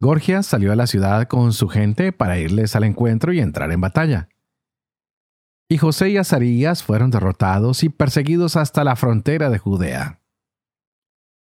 Gorgias 0.00 0.46
salió 0.46 0.72
a 0.72 0.76
la 0.76 0.86
ciudad 0.86 1.28
con 1.28 1.52
su 1.52 1.68
gente 1.68 2.12
para 2.12 2.38
irles 2.38 2.74
al 2.74 2.84
encuentro 2.84 3.34
y 3.34 3.40
entrar 3.40 3.70
en 3.70 3.82
batalla. 3.82 4.28
Y 5.68 5.78
José 5.78 6.08
y 6.10 6.16
Azarías 6.16 6.82
fueron 6.82 7.10
derrotados 7.10 7.84
y 7.84 7.90
perseguidos 7.90 8.56
hasta 8.56 8.82
la 8.82 8.96
frontera 8.96 9.50
de 9.50 9.58
Judea. 9.58 10.20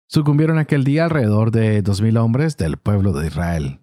Sucumbieron 0.09 0.59
aquel 0.59 0.85
día 0.85 1.05
alrededor 1.05 1.51
de 1.51 1.81
dos 1.81 2.03
mil 2.03 2.19
hombres 2.19 2.59
del 2.59 2.77
pueblo 2.77 3.13
de 3.15 3.27
Israel. 3.27 3.82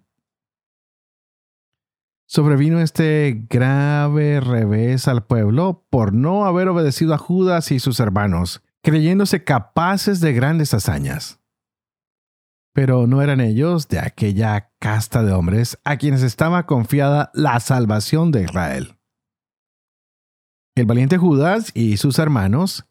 Sobrevino 2.32 2.78
este 2.78 3.44
grave 3.50 4.38
revés 4.38 5.08
al 5.08 5.24
pueblo 5.26 5.84
por 5.90 6.12
no 6.12 6.46
haber 6.46 6.68
obedecido 6.68 7.12
a 7.12 7.18
Judas 7.18 7.72
y 7.72 7.80
sus 7.80 7.98
hermanos, 7.98 8.62
creyéndose 8.84 9.42
capaces 9.42 10.20
de 10.20 10.32
grandes 10.32 10.72
hazañas. 10.72 11.40
Pero 12.72 13.08
no 13.08 13.20
eran 13.20 13.40
ellos 13.40 13.88
de 13.88 13.98
aquella 13.98 14.70
casta 14.78 15.24
de 15.24 15.32
hombres 15.32 15.76
a 15.82 15.96
quienes 15.96 16.22
estaba 16.22 16.66
confiada 16.66 17.32
la 17.34 17.58
salvación 17.58 18.30
de 18.30 18.44
Israel. 18.44 18.94
El 20.76 20.86
valiente 20.86 21.18
Judas 21.18 21.72
y 21.74 21.96
sus 21.96 22.20
hermanos 22.20 22.86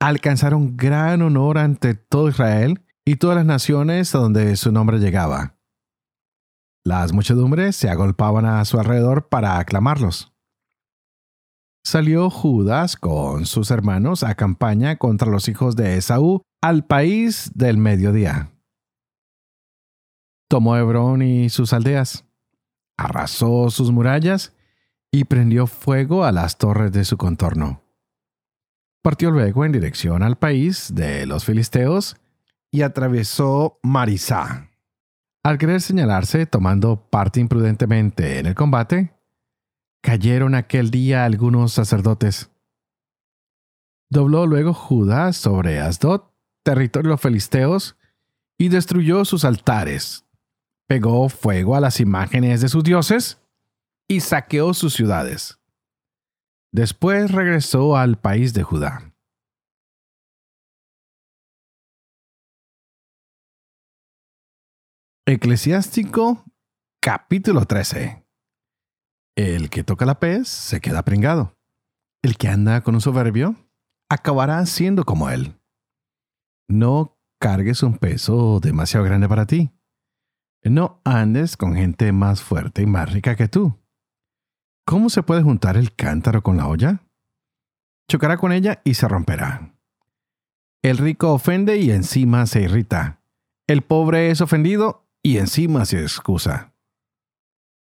alcanzaron 0.00 0.76
gran 0.76 1.22
honor 1.22 1.58
ante 1.58 1.94
todo 1.94 2.30
Israel 2.30 2.82
y 3.04 3.14
todas 3.14 3.36
las 3.36 3.46
naciones 3.46 4.12
a 4.16 4.18
donde 4.18 4.56
su 4.56 4.72
nombre 4.72 4.98
llegaba. 4.98 5.55
Las 6.86 7.12
muchedumbres 7.12 7.74
se 7.74 7.90
agolpaban 7.90 8.46
a 8.46 8.64
su 8.64 8.78
alrededor 8.78 9.28
para 9.28 9.58
aclamarlos. 9.58 10.32
Salió 11.84 12.30
Judas 12.30 12.94
con 12.94 13.44
sus 13.44 13.72
hermanos 13.72 14.22
a 14.22 14.36
campaña 14.36 14.94
contra 14.94 15.28
los 15.28 15.48
hijos 15.48 15.74
de 15.74 15.96
Esaú 15.96 16.42
al 16.62 16.86
país 16.86 17.50
del 17.56 17.76
mediodía. 17.76 18.52
Tomó 20.48 20.76
Hebrón 20.76 21.22
y 21.22 21.48
sus 21.48 21.72
aldeas, 21.72 22.24
arrasó 22.96 23.68
sus 23.70 23.90
murallas 23.90 24.54
y 25.10 25.24
prendió 25.24 25.66
fuego 25.66 26.24
a 26.24 26.30
las 26.30 26.56
torres 26.56 26.92
de 26.92 27.04
su 27.04 27.16
contorno. 27.16 27.82
Partió 29.02 29.32
luego 29.32 29.64
en 29.64 29.72
dirección 29.72 30.22
al 30.22 30.38
país 30.38 30.94
de 30.94 31.26
los 31.26 31.44
filisteos 31.44 32.16
y 32.70 32.82
atravesó 32.82 33.80
Marisá. 33.82 34.70
Al 35.46 35.58
querer 35.58 35.80
señalarse 35.80 36.44
tomando 36.44 37.08
parte 37.08 37.38
imprudentemente 37.38 38.40
en 38.40 38.46
el 38.46 38.56
combate, 38.56 39.14
cayeron 40.02 40.56
aquel 40.56 40.90
día 40.90 41.24
algunos 41.24 41.72
sacerdotes. 41.72 42.50
Dobló 44.10 44.46
luego 44.46 44.74
Judá 44.74 45.32
sobre 45.32 45.78
Asdod, 45.78 46.22
territorio 46.64 47.16
de 47.16 47.30
los 47.30 47.96
y 48.58 48.70
destruyó 48.70 49.24
sus 49.24 49.44
altares. 49.44 50.26
Pegó 50.88 51.28
fuego 51.28 51.76
a 51.76 51.80
las 51.80 52.00
imágenes 52.00 52.60
de 52.60 52.68
sus 52.68 52.82
dioses 52.82 53.40
y 54.08 54.22
saqueó 54.22 54.74
sus 54.74 54.94
ciudades. 54.94 55.60
Después 56.72 57.30
regresó 57.30 57.96
al 57.96 58.18
país 58.18 58.52
de 58.52 58.64
Judá. 58.64 59.05
Eclesiástico 65.28 66.44
capítulo 67.02 67.64
13. 67.64 68.24
El 69.34 69.70
que 69.70 69.82
toca 69.82 70.06
la 70.06 70.20
pez 70.20 70.46
se 70.46 70.80
queda 70.80 71.04
pringado. 71.04 71.58
El 72.22 72.36
que 72.36 72.46
anda 72.46 72.80
con 72.82 72.94
un 72.94 73.00
soberbio 73.00 73.56
acabará 74.08 74.64
siendo 74.66 75.02
como 75.02 75.28
él. 75.28 75.60
No 76.68 77.18
cargues 77.40 77.82
un 77.82 77.98
peso 77.98 78.60
demasiado 78.60 79.04
grande 79.04 79.28
para 79.28 79.46
ti. 79.46 79.72
No 80.62 81.00
andes 81.04 81.56
con 81.56 81.74
gente 81.74 82.12
más 82.12 82.40
fuerte 82.40 82.82
y 82.82 82.86
más 82.86 83.12
rica 83.12 83.34
que 83.34 83.48
tú. 83.48 83.76
¿Cómo 84.86 85.10
se 85.10 85.24
puede 85.24 85.42
juntar 85.42 85.76
el 85.76 85.92
cántaro 85.92 86.44
con 86.44 86.56
la 86.56 86.68
olla? 86.68 87.02
Chocará 88.08 88.36
con 88.36 88.52
ella 88.52 88.80
y 88.84 88.94
se 88.94 89.08
romperá. 89.08 89.74
El 90.82 90.98
rico 90.98 91.32
ofende 91.32 91.78
y 91.78 91.90
encima 91.90 92.46
se 92.46 92.62
irrita. 92.62 93.24
El 93.66 93.82
pobre 93.82 94.30
es 94.30 94.40
ofendido 94.40 95.02
y 95.26 95.38
encima 95.38 95.84
se 95.84 96.02
excusa. 96.02 96.72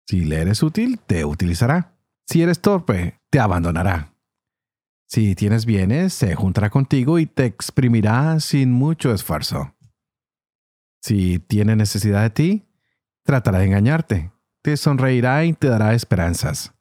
Si 0.08 0.24
le 0.24 0.40
eres 0.40 0.60
útil, 0.64 0.98
te 0.98 1.24
utilizará. 1.24 1.96
Si 2.26 2.42
eres 2.42 2.60
torpe, 2.60 3.20
te 3.30 3.38
abandonará. 3.38 4.12
Si 5.06 5.36
tienes 5.36 5.64
bienes, 5.64 6.12
se 6.12 6.34
juntará 6.34 6.68
contigo 6.68 7.20
y 7.20 7.26
te 7.26 7.44
exprimirá 7.44 8.40
sin 8.40 8.72
mucho 8.72 9.14
esfuerzo. 9.14 9.72
Si 11.00 11.38
tiene 11.38 11.76
necesidad 11.76 12.22
de 12.22 12.30
ti, 12.30 12.66
tratará 13.22 13.60
de 13.60 13.66
engañarte, 13.66 14.32
te 14.60 14.76
sonreirá 14.76 15.44
y 15.44 15.52
te 15.52 15.68
dará 15.68 15.94
esperanzas. 15.94 16.74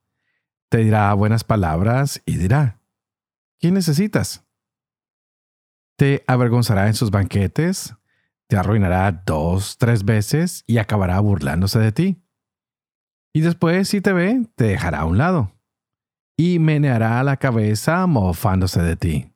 Te 0.69 0.79
dirá 0.79 1.13
buenas 1.13 1.43
palabras 1.43 2.23
y 2.25 2.37
dirá, 2.37 2.81
¿quién 3.59 3.75
necesitas? 3.75 4.43
Te 5.97 6.23
avergonzará 6.25 6.87
en 6.87 6.95
sus 6.95 7.11
banquetes, 7.11 7.93
te 8.50 8.58
arruinará 8.58 9.12
dos, 9.12 9.77
tres 9.77 10.06
veces 10.06 10.63
y 10.68 10.77
acabará 10.77 11.20
burlándose 11.20 11.80
de 11.80 11.92
ti. 11.92 12.24
Y 13.34 13.42
después, 13.42 13.89
si 13.89 14.01
te 14.01 14.13
ve, 14.13 14.48
te 14.56 14.66
dejará 14.66 15.00
a 15.00 15.06
un 15.06 15.18
lado 15.18 15.51
y 16.38 16.60
meneará 16.60 17.22
la 17.24 17.38
cabeza 17.38 18.06
mofándose 18.08 18.82
de 18.82 18.96
ti. 18.96 19.34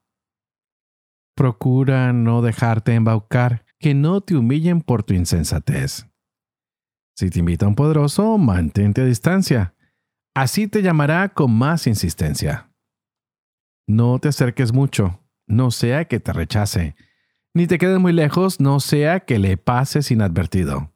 Procura 1.36 2.14
no 2.14 2.42
dejarte 2.42 2.94
embaucar, 2.94 3.66
que 3.80 3.96
no 3.96 4.22
te 4.22 4.36
humillen 4.36 4.82
por 4.82 5.02
tu 5.02 5.16
insensatez. 5.16 6.06
Si 7.16 7.30
te 7.30 7.40
invita 7.40 7.68
un 7.68 7.76
poderoso, 7.76 8.38
mantente 8.38 9.02
a 9.02 9.06
distancia. 9.06 9.74
Así 10.36 10.68
te 10.68 10.84
llamará 10.84 11.30
con 11.30 11.52
más 11.52 11.88
insistencia. 11.88 12.72
No 13.88 14.20
te 14.20 14.30
acerques 14.30 14.72
mucho, 14.72 15.20
no 15.48 15.72
sea 15.72 16.06
que 16.06 16.20
te 16.20 16.32
rechace, 16.32 16.96
ni 17.54 17.68
te 17.68 17.78
quedes 17.78 18.00
muy 18.00 18.14
lejos, 18.14 18.60
no 18.60 18.80
sea 18.80 19.22
que 19.22 19.40
le 19.40 19.58
pases 19.58 20.12
inadvertido. 20.12 20.94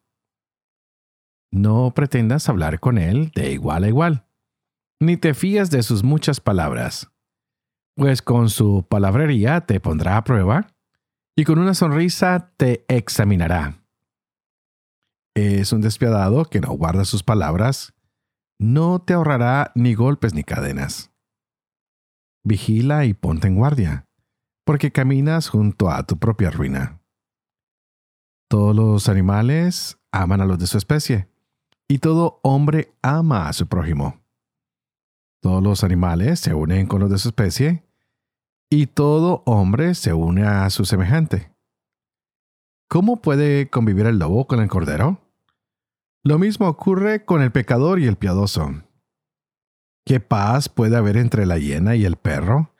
No 1.51 1.93
pretendas 1.93 2.49
hablar 2.49 2.79
con 2.79 2.97
él 2.97 3.31
de 3.35 3.51
igual 3.51 3.83
a 3.83 3.87
igual 3.87 4.25
ni 4.99 5.17
te 5.17 5.33
fías 5.33 5.69
de 5.69 5.83
sus 5.83 6.03
muchas 6.03 6.39
palabras, 6.39 7.11
pues 7.95 8.21
con 8.21 8.49
su 8.49 8.85
palabrería 8.87 9.61
te 9.61 9.79
pondrá 9.79 10.17
a 10.17 10.23
prueba 10.23 10.67
y 11.35 11.43
con 11.43 11.59
una 11.59 11.73
sonrisa 11.73 12.53
te 12.57 12.85
examinará. 12.87 13.83
Es 15.35 15.73
un 15.73 15.81
despiadado 15.81 16.45
que 16.45 16.61
no 16.61 16.71
guarda 16.71 17.03
sus 17.03 17.23
palabras, 17.23 17.93
no 18.57 18.99
te 18.99 19.13
ahorrará 19.13 19.71
ni 19.75 19.93
golpes 19.93 20.33
ni 20.33 20.43
cadenas. 20.43 21.11
Vigila 22.43 23.05
y 23.05 23.13
ponte 23.13 23.47
en 23.47 23.55
guardia, 23.55 24.04
porque 24.65 24.91
caminas 24.91 25.47
junto 25.47 25.89
a 25.89 26.03
tu 26.03 26.17
propia 26.17 26.51
ruina. 26.51 26.99
Todos 28.49 28.75
los 28.75 29.07
animales 29.07 29.97
aman 30.11 30.41
a 30.41 30.45
los 30.45 30.59
de 30.59 30.67
su 30.67 30.77
especie, 30.77 31.29
y 31.87 31.99
todo 31.99 32.39
hombre 32.43 32.93
ama 33.01 33.47
a 33.47 33.53
su 33.53 33.67
prójimo. 33.67 34.19
Todos 35.41 35.61
los 35.61 35.83
animales 35.83 36.39
se 36.39 36.53
unen 36.53 36.87
con 36.87 36.99
los 36.99 37.09
de 37.09 37.19
su 37.19 37.29
especie 37.29 37.83
y 38.69 38.87
todo 38.87 39.43
hombre 39.45 39.93
se 39.93 40.13
une 40.13 40.43
a 40.43 40.69
su 40.71 40.85
semejante. 40.85 41.51
¿Cómo 42.89 43.21
puede 43.21 43.69
convivir 43.69 44.07
el 44.07 44.17
lobo 44.17 44.47
con 44.47 44.59
el 44.59 44.69
cordero? 44.69 45.21
Lo 46.23 46.39
mismo 46.39 46.67
ocurre 46.67 47.25
con 47.25 47.43
el 47.43 47.51
pecador 47.51 47.99
y 47.99 48.07
el 48.07 48.15
piadoso. 48.15 48.83
¿Qué 50.05 50.19
paz 50.19 50.69
puede 50.69 50.97
haber 50.97 51.17
entre 51.17 51.45
la 51.45 51.57
hiena 51.57 51.95
y 51.95 52.05
el 52.05 52.15
perro? 52.15 52.71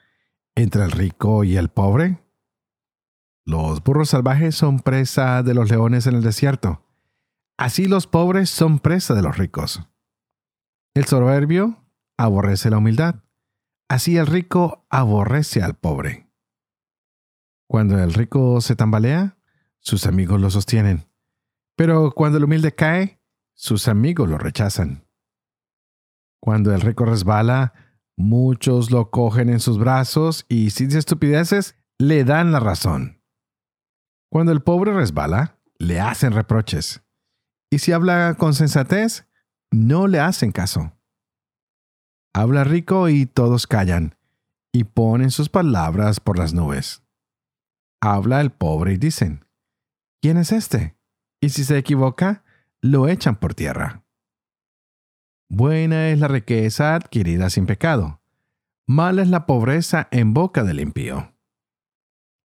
¿Entre 0.58 0.82
el 0.82 0.90
rico 0.90 1.44
y 1.44 1.58
el 1.58 1.68
pobre? 1.68 2.24
Los 3.44 3.84
burros 3.84 4.08
salvajes 4.08 4.54
son 4.54 4.80
presa 4.80 5.42
de 5.42 5.52
los 5.52 5.70
leones 5.70 6.06
en 6.06 6.14
el 6.14 6.22
desierto. 6.22 6.82
Así 7.58 7.84
los 7.86 8.06
pobres 8.06 8.48
son 8.48 8.78
presa 8.78 9.14
de 9.14 9.20
los 9.20 9.36
ricos. 9.36 9.86
El 10.94 11.04
soberbio 11.04 11.84
aborrece 12.16 12.70
la 12.70 12.78
humildad. 12.78 13.16
Así 13.86 14.16
el 14.16 14.26
rico 14.26 14.86
aborrece 14.88 15.62
al 15.62 15.74
pobre. 15.74 16.26
Cuando 17.68 18.02
el 18.02 18.14
rico 18.14 18.62
se 18.62 18.76
tambalea, 18.76 19.36
sus 19.80 20.06
amigos 20.06 20.40
lo 20.40 20.50
sostienen. 20.50 21.06
Pero 21.76 22.12
cuando 22.12 22.38
el 22.38 22.44
humilde 22.44 22.74
cae, 22.74 23.20
sus 23.52 23.88
amigos 23.88 24.26
lo 24.26 24.38
rechazan. 24.38 25.06
Cuando 26.40 26.74
el 26.74 26.80
rico 26.80 27.04
resbala, 27.04 27.74
muchos 28.16 28.90
lo 28.90 29.10
cogen 29.10 29.48
en 29.48 29.60
sus 29.60 29.78
brazos 29.78 30.44
y 30.48 30.70
sin 30.70 30.94
estupideces 30.96 31.76
le 31.98 32.24
dan 32.24 32.52
la 32.52 32.60
razón. 32.60 33.22
Cuando 34.30 34.52
el 34.52 34.62
pobre 34.62 34.92
resbala, 34.92 35.58
le 35.78 36.00
hacen 36.00 36.32
reproches. 36.32 37.02
Y 37.70 37.78
si 37.78 37.92
habla 37.92 38.34
con 38.38 38.54
sensatez, 38.54 39.26
no 39.70 40.06
le 40.06 40.20
hacen 40.20 40.52
caso. 40.52 40.92
Habla 42.34 42.64
rico 42.64 43.08
y 43.08 43.26
todos 43.26 43.66
callan, 43.66 44.16
y 44.72 44.84
ponen 44.84 45.30
sus 45.30 45.48
palabras 45.48 46.20
por 46.20 46.38
las 46.38 46.52
nubes. 46.52 47.02
Habla 48.00 48.40
el 48.40 48.52
pobre 48.52 48.92
y 48.92 48.96
dicen, 48.98 49.46
¿quién 50.20 50.36
es 50.36 50.52
este? 50.52 50.96
Y 51.40 51.48
si 51.48 51.64
se 51.64 51.78
equivoca, 51.78 52.44
lo 52.82 53.08
echan 53.08 53.36
por 53.36 53.54
tierra. 53.54 54.05
Buena 55.48 56.10
es 56.10 56.18
la 56.18 56.28
riqueza 56.28 56.94
adquirida 56.94 57.50
sin 57.50 57.66
pecado. 57.66 58.20
Mala 58.86 59.22
es 59.22 59.28
la 59.28 59.46
pobreza 59.46 60.08
en 60.10 60.34
boca 60.34 60.64
del 60.64 60.80
impío. 60.80 61.32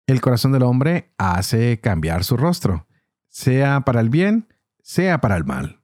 El 0.08 0.22
corazón 0.22 0.52
del 0.52 0.64
hombre 0.64 1.14
hace 1.18 1.80
cambiar 1.80 2.24
su 2.24 2.38
rostro, 2.38 2.88
sea 3.30 3.82
para 3.82 4.02
el 4.02 4.10
bien, 4.10 4.48
sea 4.82 5.22
para 5.22 5.38
el 5.38 5.46
mal. 5.46 5.82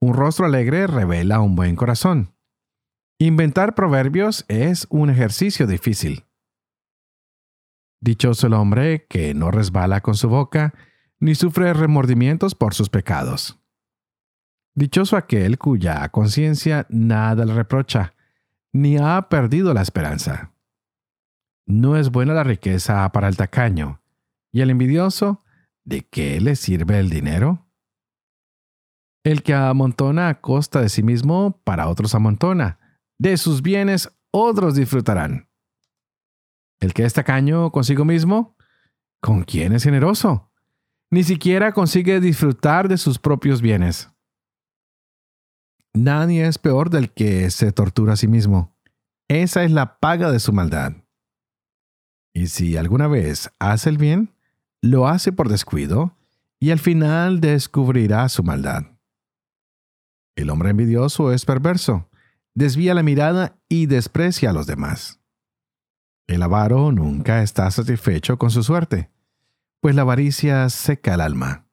Un 0.00 0.14
rostro 0.14 0.46
alegre 0.46 0.86
revela 0.86 1.40
un 1.40 1.54
buen 1.54 1.76
corazón, 1.76 2.36
Inventar 3.18 3.74
proverbios 3.74 4.44
es 4.48 4.86
un 4.90 5.08
ejercicio 5.08 5.66
difícil. 5.66 6.26
Dichoso 7.98 8.46
el 8.46 8.52
hombre 8.52 9.06
que 9.08 9.32
no 9.32 9.50
resbala 9.50 10.02
con 10.02 10.16
su 10.16 10.28
boca, 10.28 10.74
ni 11.18 11.34
sufre 11.34 11.72
remordimientos 11.72 12.54
por 12.54 12.74
sus 12.74 12.90
pecados. 12.90 13.58
Dichoso 14.76 15.16
aquel 15.16 15.56
cuya 15.56 16.06
conciencia 16.10 16.86
nada 16.90 17.46
le 17.46 17.54
reprocha, 17.54 18.12
ni 18.74 18.98
ha 18.98 19.30
perdido 19.30 19.72
la 19.72 19.80
esperanza. 19.80 20.52
No 21.66 21.96
es 21.96 22.10
buena 22.10 22.34
la 22.34 22.44
riqueza 22.44 23.10
para 23.10 23.28
el 23.28 23.38
tacaño, 23.38 24.02
y 24.52 24.60
el 24.60 24.68
envidioso, 24.68 25.42
¿de 25.86 26.02
qué 26.02 26.42
le 26.42 26.56
sirve 26.56 26.98
el 26.98 27.08
dinero? 27.08 27.66
El 29.24 29.42
que 29.42 29.54
amontona 29.54 30.28
a 30.28 30.42
costa 30.42 30.82
de 30.82 30.90
sí 30.90 31.02
mismo, 31.02 31.58
para 31.64 31.88
otros 31.88 32.14
amontona, 32.14 32.78
de 33.18 33.38
sus 33.38 33.62
bienes 33.62 34.14
otros 34.30 34.74
disfrutarán. 34.74 35.48
El 36.80 36.92
que 36.92 37.06
es 37.06 37.14
tacaño 37.14 37.72
consigo 37.72 38.04
mismo, 38.04 38.58
¿con 39.22 39.42
quién 39.42 39.72
es 39.72 39.84
generoso? 39.84 40.52
Ni 41.10 41.24
siquiera 41.24 41.72
consigue 41.72 42.20
disfrutar 42.20 42.88
de 42.88 42.98
sus 42.98 43.18
propios 43.18 43.62
bienes. 43.62 44.10
Nadie 45.96 46.46
es 46.46 46.58
peor 46.58 46.90
del 46.90 47.10
que 47.10 47.50
se 47.50 47.72
tortura 47.72 48.12
a 48.12 48.16
sí 48.16 48.28
mismo. 48.28 48.76
Esa 49.28 49.64
es 49.64 49.70
la 49.70 49.98
paga 49.98 50.30
de 50.30 50.38
su 50.38 50.52
maldad. 50.52 50.92
Y 52.32 52.48
si 52.48 52.76
alguna 52.76 53.08
vez 53.08 53.50
hace 53.58 53.88
el 53.88 53.98
bien, 53.98 54.34
lo 54.82 55.08
hace 55.08 55.32
por 55.32 55.48
descuido 55.48 56.16
y 56.60 56.70
al 56.70 56.78
final 56.78 57.40
descubrirá 57.40 58.28
su 58.28 58.42
maldad. 58.42 58.84
El 60.36 60.50
hombre 60.50 60.70
envidioso 60.70 61.32
es 61.32 61.44
perverso 61.44 62.08
desvía 62.56 62.94
la 62.94 63.02
mirada 63.02 63.58
y 63.68 63.84
desprecia 63.84 64.50
a 64.50 64.52
los 64.54 64.66
demás. 64.66 65.20
El 66.26 66.42
avaro 66.42 66.90
nunca 66.90 67.42
está 67.42 67.70
satisfecho 67.70 68.38
con 68.38 68.50
su 68.50 68.62
suerte, 68.62 69.10
pues 69.80 69.94
la 69.94 70.02
avaricia 70.02 70.68
seca 70.70 71.14
el 71.14 71.20
alma. 71.20 71.68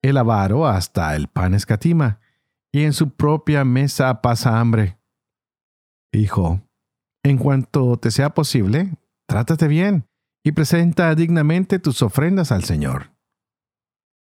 El 0.00 0.16
avaro 0.16 0.68
hasta 0.68 1.16
el 1.16 1.26
pan 1.26 1.54
escatima, 1.54 2.20
y 2.74 2.82
en 2.82 2.92
su 2.92 3.10
propia 3.10 3.64
mesa 3.64 4.20
pasa 4.20 4.58
hambre. 4.58 4.98
Hijo, 6.12 6.60
en 7.22 7.38
cuanto 7.38 7.96
te 7.98 8.10
sea 8.10 8.34
posible, 8.34 8.98
trátate 9.28 9.68
bien 9.68 10.08
y 10.42 10.50
presenta 10.50 11.14
dignamente 11.14 11.78
tus 11.78 12.02
ofrendas 12.02 12.50
al 12.50 12.64
Señor. 12.64 13.12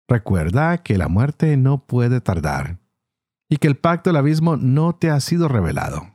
Recuerda 0.07 0.83
que 0.83 0.99
la 0.99 1.09
muerte 1.09 1.57
no 1.57 1.87
puede 1.87 2.21
tardar 2.21 2.79
y 3.49 3.57
que 3.57 3.69
el 3.69 3.79
pacto 3.79 4.11
del 4.11 4.19
abismo 4.19 4.59
no 4.59 4.95
te 4.97 5.09
ha 5.09 5.19
sido 5.21 5.49
revelado. 5.49 6.15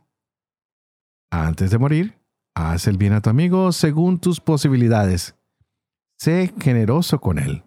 Antes 1.32 1.72
de 1.72 1.80
morir, 1.80 2.20
haz 2.54 2.86
el 2.86 3.00
bien 3.00 3.14
a 3.14 3.22
tu 3.22 3.32
amigo 3.32 3.72
según 3.72 4.20
tus 4.20 4.40
posibilidades. 4.40 5.36
Sé 6.20 6.54
generoso 6.62 7.20
con 7.20 7.40
él. 7.40 7.64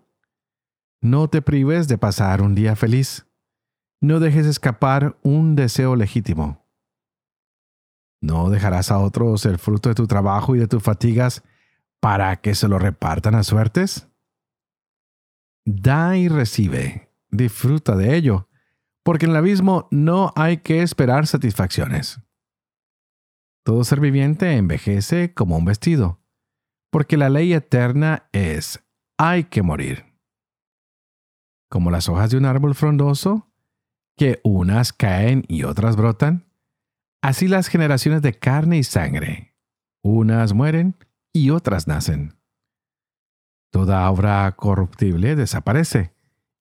No 1.03 1.27
te 1.27 1.43
prives 1.43 1.89
de 1.89 1.99
pasar 1.99 2.41
un 2.41 2.55
día 2.55 2.77
feliz. 2.77 3.27
No 4.03 4.19
dejes 4.19 4.47
escapar 4.47 5.19
un 5.23 5.55
deseo 5.55 5.95
legítimo. 5.95 6.65
No 8.23 8.49
dejarás 8.49 8.91
a 8.91 8.99
otros 8.99 9.45
el 9.45 9.59
fruto 9.59 9.89
de 9.91 9.95
tu 9.95 10.07
trabajo 10.07 10.57
y 10.57 10.59
de 10.59 10.69
tus 10.69 10.83
fatigas 10.83 11.43
para 12.01 12.37
que 12.37 12.55
se 12.55 12.69
lo 12.69 12.79
repartan 12.79 13.35
a 13.35 13.45
suertes. 13.45 14.09
Da 15.67 16.17
y 16.17 16.29
recibe, 16.29 17.11
disfruta 17.31 17.95
de 17.95 18.17
ello, 18.17 18.49
porque 19.03 19.27
en 19.27 19.33
el 19.33 19.37
abismo 19.37 19.87
no 19.91 20.33
hay 20.35 20.59
que 20.59 20.83
esperar 20.83 21.27
satisfacciones. 21.27 22.21
Todo 23.65 23.85
ser 23.85 24.01
viviente 24.01 24.57
envejece 24.57 25.35
como 25.35 25.59
un 25.59 25.67
vestido, 25.67 26.23
porque 26.91 27.19
la 27.19 27.29
ley 27.29 27.53
eterna 27.53 28.29
es 28.33 28.83
hay 29.19 29.45
que 29.45 29.63
morir. 29.63 30.07
Como 31.69 31.91
las 31.91 32.09
hojas 32.09 32.31
de 32.31 32.39
un 32.39 32.47
árbol 32.47 32.75
frondoso, 32.75 33.50
que 34.21 34.39
unas 34.45 34.93
caen 34.93 35.47
y 35.49 35.63
otras 35.63 35.97
brotan, 35.97 36.45
así 37.23 37.49
las 37.49 37.69
generaciones 37.69 38.21
de 38.21 38.35
carne 38.35 38.77
y 38.77 38.85
sangre, 38.85 39.55
unas 40.03 40.53
mueren 40.53 40.95
y 41.33 41.49
otras 41.49 41.89
nacen. 41.89 42.37
Toda 43.73 44.11
obra 44.11 44.53
corruptible 44.57 45.37
desaparece 45.37 46.13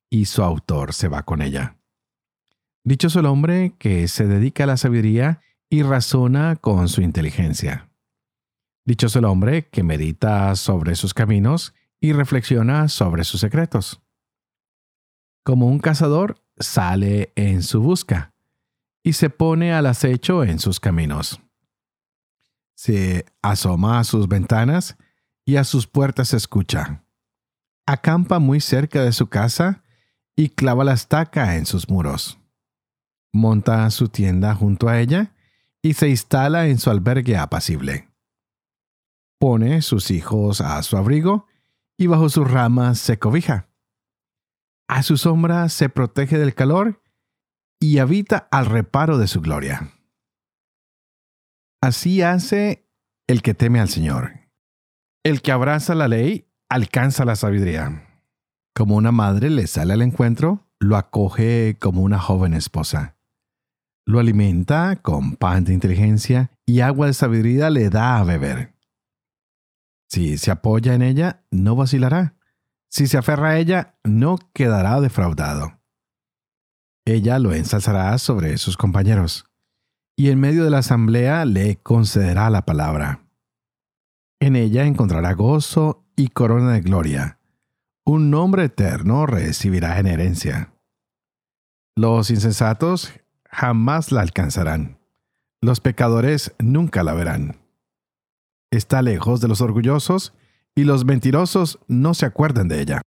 y 0.09 0.23
su 0.23 0.41
autor 0.41 0.93
se 0.93 1.09
va 1.09 1.23
con 1.23 1.41
ella. 1.41 1.75
Dichoso 2.85 3.19
el 3.19 3.25
hombre 3.25 3.75
que 3.77 4.07
se 4.07 4.25
dedica 4.25 4.63
a 4.63 4.67
la 4.67 4.77
sabiduría 4.77 5.41
y 5.69 5.83
razona 5.83 6.55
con 6.55 6.87
su 6.87 7.01
inteligencia. 7.01 7.89
Dichoso 8.85 9.19
el 9.19 9.25
hombre 9.25 9.67
que 9.67 9.83
medita 9.83 10.55
sobre 10.55 10.95
sus 10.95 11.13
caminos 11.13 11.73
y 11.99 12.13
reflexiona 12.13 12.87
sobre 12.87 13.25
sus 13.25 13.41
secretos. 13.41 14.01
Como 15.43 15.67
un 15.67 15.79
cazador 15.79 16.41
sale 16.59 17.31
en 17.35 17.63
su 17.63 17.81
busca 17.81 18.33
y 19.03 19.13
se 19.13 19.29
pone 19.29 19.73
al 19.73 19.85
acecho 19.85 20.43
en 20.43 20.59
sus 20.59 20.79
caminos. 20.79 21.41
Se 22.75 23.25
asoma 23.41 23.99
a 23.99 24.03
sus 24.03 24.27
ventanas 24.27 24.97
y 25.45 25.55
a 25.55 25.63
sus 25.63 25.87
puertas 25.87 26.33
escucha. 26.33 27.03
Acampa 27.85 28.39
muy 28.39 28.61
cerca 28.61 29.03
de 29.03 29.11
su 29.11 29.27
casa 29.27 29.83
y 30.35 30.49
clava 30.49 30.83
la 30.83 30.93
estaca 30.93 31.55
en 31.55 31.65
sus 31.65 31.89
muros. 31.89 32.39
Monta 33.33 33.89
su 33.89 34.09
tienda 34.09 34.53
junto 34.55 34.87
a 34.87 34.99
ella 34.99 35.33
y 35.81 35.93
se 35.93 36.09
instala 36.09 36.67
en 36.67 36.77
su 36.77 36.89
albergue 36.89 37.37
apacible. 37.37 38.09
Pone 39.39 39.81
sus 39.81 40.11
hijos 40.11 40.61
a 40.61 40.81
su 40.83 40.97
abrigo 40.97 41.47
y 41.97 42.07
bajo 42.07 42.29
sus 42.29 42.49
ramas 42.49 42.99
se 42.99 43.17
cobija. 43.17 43.68
A 44.89 45.03
su 45.03 45.17
sombra 45.17 45.69
se 45.69 45.87
protege 45.87 46.39
del 46.39 46.55
calor 46.55 47.03
y 47.79 47.99
habita 47.99 48.47
al 48.51 48.65
reparo 48.65 49.19
de 49.19 49.27
su 49.27 49.39
gloria. 49.39 49.93
Así 51.79 52.23
hace 52.23 52.89
el 53.27 53.43
que 53.43 53.53
teme 53.53 53.79
al 53.79 53.87
Señor. 53.87 54.49
El 55.23 55.43
que 55.43 55.51
abraza 55.51 55.93
la 55.93 56.07
ley 56.07 56.51
alcanza 56.69 57.23
la 57.23 57.35
sabiduría. 57.35 58.23
Como 58.75 58.95
una 58.95 59.11
madre 59.11 59.51
le 59.51 59.67
sale 59.67 59.93
al 59.93 60.01
encuentro, 60.01 60.67
lo 60.79 60.97
acoge 60.97 61.77
como 61.79 62.01
una 62.01 62.17
joven 62.17 62.55
esposa. 62.55 63.15
Lo 64.07 64.17
alimenta 64.17 64.95
con 64.95 65.35
pan 65.35 65.65
de 65.65 65.73
inteligencia 65.73 66.51
y 66.65 66.79
agua 66.79 67.05
de 67.05 67.13
sabiduría 67.13 67.69
le 67.69 67.91
da 67.91 68.17
a 68.17 68.23
beber. 68.23 68.73
Si 70.09 70.39
se 70.39 70.49
apoya 70.49 70.95
en 70.95 71.03
ella, 71.03 71.45
no 71.51 71.75
vacilará. 71.75 72.38
Si 72.89 73.07
se 73.07 73.17
aferra 73.17 73.49
a 73.49 73.57
ella, 73.59 73.95
no 74.03 74.37
quedará 74.53 74.99
defraudado. 74.99 75.79
Ella 77.05 77.39
lo 77.39 77.53
ensalzará 77.53 78.17
sobre 78.17 78.57
sus 78.57 78.77
compañeros, 78.77 79.45
y 80.15 80.29
en 80.29 80.39
medio 80.39 80.63
de 80.63 80.71
la 80.71 80.79
asamblea 80.79 81.45
le 81.45 81.77
concederá 81.77 82.49
la 82.49 82.65
palabra. 82.65 83.21
En 84.39 84.55
ella 84.55 84.85
encontrará 84.85 85.33
gozo 85.33 86.03
y 86.15 86.29
corona 86.29 86.73
de 86.73 86.81
gloria. 86.81 87.39
Un 88.05 88.31
nombre 88.31 88.65
eterno 88.65 89.25
recibirá 89.25 89.99
en 89.99 90.07
herencia. 90.07 90.73
Los 91.95 92.31
insensatos 92.31 93.13
jamás 93.45 94.11
la 94.11 94.21
alcanzarán. 94.21 94.97
Los 95.61 95.79
pecadores 95.79 96.55
nunca 96.57 97.03
la 97.03 97.13
verán. 97.13 97.57
Está 98.71 99.01
lejos 99.01 99.41
de 99.41 99.47
los 99.47 99.61
orgullosos 99.61 100.33
y 100.75 100.83
los 100.83 101.05
mentirosos 101.05 101.79
no 101.87 102.13
se 102.13 102.25
acuerdan 102.25 102.67
de 102.67 102.81
ella. 102.81 103.01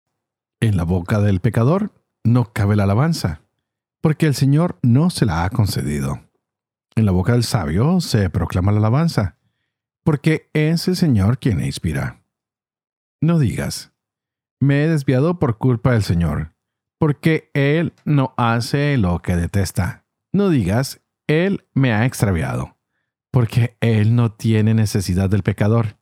En 0.61 0.77
la 0.77 0.85
boca 0.85 1.21
del 1.21 1.41
pecador 1.41 1.93
no 2.25 2.53
cabe 2.53 2.77
la 2.77 2.85
alabanza, 2.85 3.43
porque 4.01 4.27
el 4.27 4.35
Señor 4.35 4.79
no 4.83 5.11
se 5.11 5.27
la 5.27 5.45
ha 5.45 5.51
concedido. 5.51 6.21
En 6.95 7.07
la 7.07 7.13
boca 7.13 7.33
del 7.33 7.45
sabio 7.45 8.01
se 8.01 8.29
proclama 8.31 8.73
la 8.73 8.79
alabanza, 8.79 9.39
porque 10.05 10.51
es 10.53 10.87
el 10.89 10.97
Señor 10.97 11.39
quien 11.39 11.61
inspira. 11.65 12.23
No 13.21 13.39
digas, 13.39 13.93
me 14.61 14.85
he 14.85 14.89
desviado 14.89 15.39
por 15.39 15.59
culpa 15.59 15.93
del 15.93 16.03
Señor, 16.03 16.55
porque 16.99 17.51
Él 17.55 17.95
no 18.05 18.35
hace 18.37 18.97
lo 18.99 19.21
que 19.21 19.35
detesta. 19.37 20.05
No 20.33 20.51
digas, 20.51 21.01
Él 21.27 21.67
me 21.75 21.93
ha 21.93 22.05
extraviado, 22.05 22.79
porque 23.31 23.77
Él 23.81 24.15
no 24.15 24.33
tiene 24.33 24.75
necesidad 24.75 25.31
del 25.31 25.43
pecador. 25.43 25.97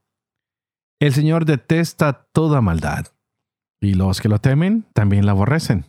El 1.00 1.14
Señor 1.14 1.46
detesta 1.46 2.24
toda 2.32 2.60
maldad, 2.60 3.06
y 3.80 3.94
los 3.94 4.20
que 4.20 4.28
lo 4.28 4.38
temen 4.38 4.86
también 4.92 5.24
la 5.24 5.32
aborrecen. 5.32 5.86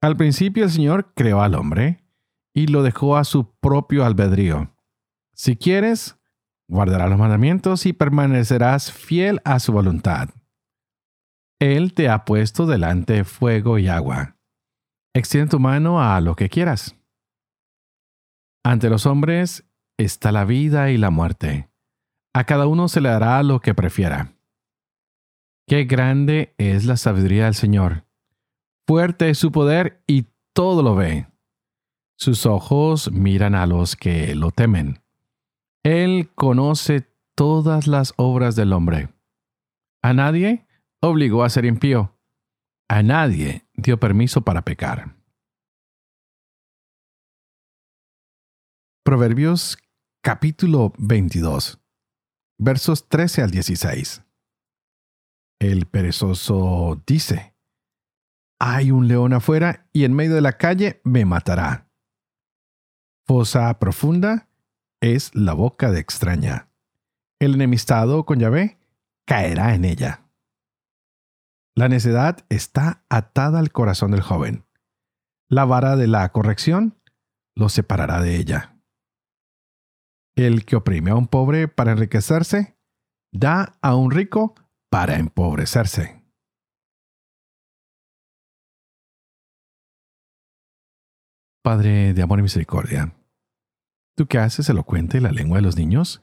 Al 0.00 0.16
principio 0.16 0.64
el 0.64 0.70
Señor 0.70 1.12
creó 1.14 1.42
al 1.42 1.56
hombre 1.56 2.04
y 2.54 2.68
lo 2.68 2.84
dejó 2.84 3.16
a 3.16 3.24
su 3.24 3.50
propio 3.58 4.04
albedrío. 4.04 4.72
Si 5.34 5.56
quieres, 5.56 6.16
guardarás 6.68 7.10
los 7.10 7.18
mandamientos 7.18 7.86
y 7.86 7.92
permanecerás 7.92 8.92
fiel 8.92 9.40
a 9.44 9.58
su 9.58 9.72
voluntad. 9.72 10.28
Él 11.60 11.92
te 11.92 12.08
ha 12.08 12.24
puesto 12.24 12.66
delante 12.66 13.24
fuego 13.24 13.78
y 13.78 13.88
agua. 13.88 14.36
Extiende 15.12 15.50
tu 15.50 15.58
mano 15.58 16.00
a 16.00 16.20
lo 16.20 16.36
que 16.36 16.48
quieras. 16.48 16.94
Ante 18.64 18.90
los 18.90 19.06
hombres 19.06 19.64
está 19.98 20.30
la 20.30 20.44
vida 20.44 20.90
y 20.92 20.98
la 20.98 21.10
muerte. 21.10 21.68
A 22.34 22.44
cada 22.44 22.66
uno 22.66 22.88
se 22.88 23.00
le 23.00 23.08
dará 23.08 23.42
lo 23.42 23.60
que 23.60 23.74
prefiera. 23.74 24.34
Qué 25.66 25.84
grande 25.84 26.54
es 26.58 26.84
la 26.84 26.96
sabiduría 26.96 27.44
del 27.44 27.54
Señor. 27.54 28.06
Fuerte 28.86 29.30
es 29.30 29.38
su 29.38 29.52
poder 29.52 30.02
y 30.06 30.26
todo 30.54 30.82
lo 30.82 30.94
ve. 30.94 31.26
Sus 32.18 32.46
ojos 32.46 33.12
miran 33.12 33.54
a 33.54 33.66
los 33.66 33.94
que 33.94 34.34
lo 34.34 34.50
temen. 34.50 35.02
Él 35.84 36.30
conoce 36.34 37.06
todas 37.36 37.86
las 37.86 38.14
obras 38.16 38.56
del 38.56 38.72
hombre. 38.72 39.10
A 40.02 40.12
nadie 40.12 40.66
obligó 41.00 41.44
a 41.44 41.50
ser 41.50 41.64
impío. 41.64 42.18
A 42.88 43.02
nadie 43.02 43.66
dio 43.74 44.00
permiso 44.00 44.42
para 44.42 44.62
pecar. 44.62 45.16
Proverbios 49.04 49.78
capítulo 50.22 50.92
22, 50.98 51.78
versos 52.58 53.08
13 53.08 53.42
al 53.42 53.50
16. 53.50 54.22
El 55.60 55.86
perezoso 55.86 57.02
dice, 57.06 57.54
Hay 58.60 58.90
un 58.90 59.08
león 59.08 59.32
afuera 59.32 59.88
y 59.92 60.04
en 60.04 60.12
medio 60.12 60.34
de 60.34 60.40
la 60.40 60.58
calle 60.58 61.00
me 61.04 61.24
matará. 61.24 61.88
Fosa 63.26 63.78
profunda 63.78 64.48
es 65.00 65.34
la 65.34 65.52
boca 65.52 65.90
de 65.90 66.00
extraña. 66.00 66.68
El 67.40 67.54
enemistado 67.54 68.24
con 68.24 68.40
Yahvé 68.40 68.78
caerá 69.26 69.74
en 69.74 69.84
ella. 69.84 70.24
La 71.76 71.88
necedad 71.88 72.44
está 72.48 73.04
atada 73.08 73.60
al 73.60 73.70
corazón 73.70 74.10
del 74.10 74.22
joven. 74.22 74.64
La 75.48 75.64
vara 75.64 75.96
de 75.96 76.08
la 76.08 76.28
corrección 76.32 77.00
lo 77.54 77.68
separará 77.68 78.20
de 78.20 78.36
ella. 78.36 78.77
El 80.38 80.64
que 80.64 80.76
oprime 80.76 81.10
a 81.10 81.16
un 81.16 81.26
pobre 81.26 81.66
para 81.66 81.90
enriquecerse, 81.90 82.78
da 83.32 83.76
a 83.82 83.96
un 83.96 84.12
rico 84.12 84.54
para 84.88 85.18
empobrecerse. 85.18 86.22
Padre 91.60 92.14
de 92.14 92.22
amor 92.22 92.38
y 92.38 92.42
misericordia, 92.42 93.16
tú 94.16 94.28
que 94.28 94.38
haces 94.38 94.68
elocuente 94.68 95.20
la 95.20 95.32
lengua 95.32 95.58
de 95.58 95.62
los 95.62 95.76
niños, 95.76 96.22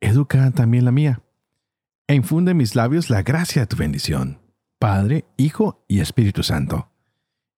educa 0.00 0.50
también 0.52 0.86
la 0.86 0.92
mía, 0.92 1.22
e 2.08 2.14
infunde 2.14 2.52
en 2.52 2.56
mis 2.56 2.74
labios 2.74 3.10
la 3.10 3.22
gracia 3.22 3.60
de 3.60 3.66
tu 3.66 3.76
bendición, 3.76 4.40
Padre, 4.78 5.26
Hijo 5.36 5.84
y 5.88 6.00
Espíritu 6.00 6.42
Santo. 6.42 6.91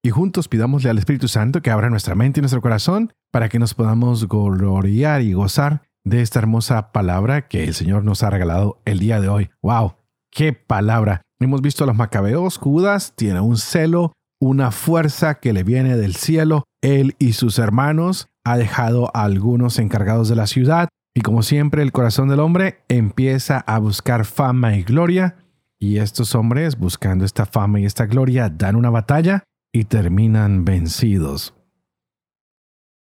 Y 0.05 0.11
juntos 0.11 0.49
pidámosle 0.49 0.91
al 0.91 0.99
Espíritu 0.99 1.29
Santo 1.29 1.63
que 1.63 1.71
abra 1.71 1.89
nuestra 1.89 2.15
mente 2.15 2.39
y 2.39 2.43
nuestro 2.43 2.61
corazón 2.61 3.15
para 3.33 3.49
que 3.49 3.59
nos 3.59 3.73
podamos 3.73 4.29
gloriar 4.29 5.23
y 5.23 5.33
gozar 5.33 5.81
de 6.05 6.21
esta 6.21 6.41
hermosa 6.41 6.93
palabra 6.93 7.49
que 7.49 7.65
el 7.65 7.73
Señor 7.73 8.05
nos 8.05 8.23
ha 8.23 8.29
regalado 8.29 8.83
el 8.85 8.99
día 8.99 9.19
de 9.19 9.31
hoy. 9.31 9.51
¡Wow! 9.63 9.95
¡Qué 10.31 10.53
palabra! 10.53 11.23
Hemos 11.41 11.63
visto 11.63 11.85
a 11.85 11.87
los 11.87 11.97
macabeos, 11.97 12.59
Judas 12.59 13.15
tiene 13.17 13.41
un 13.41 13.57
celo, 13.57 14.13
una 14.39 14.73
fuerza 14.73 15.37
que 15.37 15.55
le 15.55 15.65
viene 15.65 15.97
del 15.97 16.17
cielo. 16.17 16.65
Él 16.83 17.17
y 17.19 17.33
sus 17.33 17.59
hermanos 17.59 18.29
ha 18.45 18.59
dejado 18.59 19.11
a 19.15 19.23
algunos 19.23 19.79
encargados 19.79 20.29
de 20.29 20.37
la 20.37 20.47
ciudad 20.47 20.91
y 21.17 21.23
como 21.23 21.43
siempre 21.43 21.83
el 21.83 21.93
corazón 21.93 22.29
del 22.29 22.41
hombre 22.41 22.85
empieza 22.89 23.61
a 23.61 23.79
buscar 23.79 24.27
fama 24.27 24.77
y 24.77 24.83
gloria 24.83 25.37
y 25.81 25.97
estos 25.97 26.35
hombres 26.35 26.79
buscando 26.79 27.25
esta 27.25 27.47
fama 27.47 27.81
y 27.81 27.87
esta 27.87 28.05
gloria 28.05 28.51
dan 28.51 28.77
una 28.77 28.91
batalla 28.91 29.45
y 29.75 29.85
terminan 29.85 30.65
vencidos. 30.65 31.53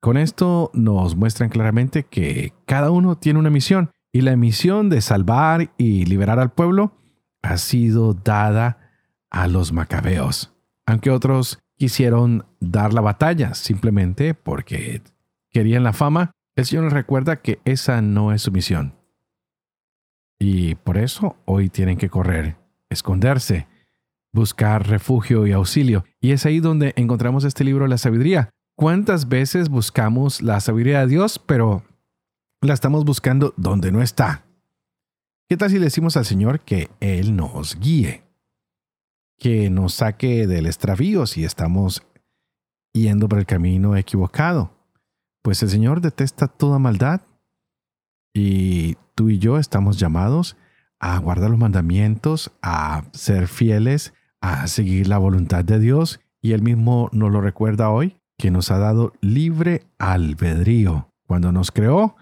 Con 0.02 0.18
esto 0.18 0.72
nos 0.74 1.16
muestran 1.16 1.50
claramente 1.50 2.04
que 2.04 2.52
cada 2.66 2.90
uno 2.90 3.16
tiene 3.16 3.38
una 3.38 3.52
misión 3.52 3.92
y 4.12 4.22
la 4.22 4.36
misión 4.36 4.90
de 4.90 5.00
salvar 5.02 5.72
y 5.78 6.06
liberar 6.06 6.40
al 6.40 6.52
pueblo 6.52 6.98
ha 7.44 7.58
sido 7.58 8.16
dada 8.16 8.92
a 9.30 9.48
los 9.48 9.72
macabeos, 9.72 10.52
aunque 10.88 11.12
otros 11.12 11.60
quisieron 11.78 12.48
dar 12.60 12.92
la 12.92 13.02
batalla 13.02 13.54
simplemente 13.54 14.34
porque 14.34 15.04
querían 15.52 15.84
la 15.84 15.94
fama, 15.94 16.32
el 16.56 16.66
Señor 16.66 16.86
nos 16.86 16.94
recuerda 16.94 17.42
que 17.42 17.60
esa 17.66 18.02
no 18.02 18.34
es 18.34 18.42
su 18.42 18.52
misión. 18.52 18.96
Y 20.40 20.74
por 20.74 20.98
eso 20.98 21.38
hoy 21.46 21.70
tienen 21.70 21.98
que 21.98 22.10
correr, 22.10 22.58
esconderse, 22.90 23.68
buscar 24.34 24.88
refugio 24.88 25.48
y 25.48 25.54
auxilio. 25.54 26.04
Y 26.20 26.32
es 26.32 26.46
ahí 26.46 26.60
donde 26.60 26.94
encontramos 26.98 27.46
este 27.46 27.64
libro, 27.64 27.88
La 27.88 27.98
Sabiduría. 27.98 28.50
¿Cuántas 28.76 29.30
veces 29.30 29.70
buscamos 29.70 30.42
la 30.42 30.60
sabiduría 30.60 31.02
de 31.02 31.08
Dios, 31.08 31.38
pero 31.38 31.84
la 32.62 32.74
estamos 32.74 33.06
buscando 33.06 33.54
donde 33.56 33.92
no 33.92 34.02
está? 34.02 34.46
¿Qué 35.48 35.58
tal 35.58 35.70
si 35.70 35.78
le 35.78 35.86
decimos 35.86 36.18
al 36.18 36.26
Señor 36.26 36.62
que 36.62 36.90
Él 37.00 37.36
nos 37.36 37.80
guíe? 37.80 38.24
Que 39.38 39.70
nos 39.70 39.94
saque 39.94 40.48
del 40.48 40.66
extravío 40.66 41.28
si 41.28 41.46
estamos 41.46 42.02
yendo 42.94 43.30
por 43.30 43.38
el 43.38 43.46
camino 43.46 43.96
equivocado. 43.96 44.72
Pues 45.44 45.62
el 45.62 45.70
Señor 45.70 46.02
detesta 46.02 46.48
toda 46.48 46.80
maldad 46.80 47.22
y 48.34 48.96
tú 49.14 49.30
y 49.30 49.38
yo 49.38 49.60
estamos 49.60 50.00
llamados 50.00 50.58
a 51.00 51.20
guardar 51.20 51.52
los 51.52 51.60
mandamientos, 51.60 52.52
a 52.62 53.04
ser 53.12 53.48
fieles, 53.48 54.14
a 54.44 54.68
seguir 54.68 55.08
la 55.08 55.18
voluntad 55.18 55.64
de 55.64 55.80
Dios 55.80 56.20
y 56.42 56.52
Él 56.52 56.62
mismo 56.62 57.10
nos 57.14 57.32
lo 57.32 57.42
recuerda 57.42 57.90
hoy, 57.90 58.18
que 58.38 58.52
nos 58.52 58.70
ha 58.70 58.78
dado 58.78 59.14
libre 59.22 59.88
albedrío. 59.98 61.10
Cuando 61.26 61.52
nos 61.52 61.72
creó, 61.72 62.16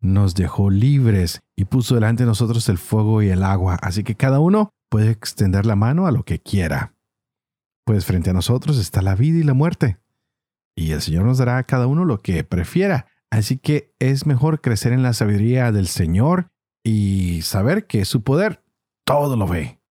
nos 0.00 0.34
dejó 0.34 0.70
libres 0.70 1.40
y 1.56 1.64
puso 1.64 1.94
delante 1.94 2.24
de 2.24 2.28
nosotros 2.28 2.68
el 2.68 2.78
fuego 2.78 3.22
y 3.22 3.30
el 3.30 3.42
agua, 3.42 3.78
así 3.80 4.04
que 4.04 4.14
cada 4.14 4.38
uno 4.38 4.70
puede 4.90 5.10
extender 5.10 5.64
la 5.64 5.74
mano 5.74 6.06
a 6.06 6.12
lo 6.12 6.24
que 6.24 6.38
quiera. 6.38 6.94
Pues 7.84 8.04
frente 8.04 8.30
a 8.30 8.34
nosotros 8.34 8.78
está 8.78 9.00
la 9.00 9.14
vida 9.14 9.38
y 9.38 9.42
la 9.42 9.54
muerte 9.54 9.98
y 10.76 10.92
el 10.92 11.00
Señor 11.00 11.24
nos 11.24 11.38
dará 11.38 11.58
a 11.58 11.64
cada 11.64 11.86
uno 11.86 12.04
lo 12.04 12.20
que 12.20 12.44
prefiera. 12.44 13.06
Así 13.30 13.58
que 13.58 13.94
es 13.98 14.26
mejor 14.26 14.60
crecer 14.60 14.92
en 14.92 15.02
la 15.02 15.14
sabiduría 15.14 15.72
del 15.72 15.88
Señor 15.88 16.48
y 16.84 17.40
saber 17.42 17.86
que 17.86 18.04
su 18.04 18.22
poder 18.22 18.62
todo 19.04 19.36
lo 19.36 19.46
ve. 19.46 19.81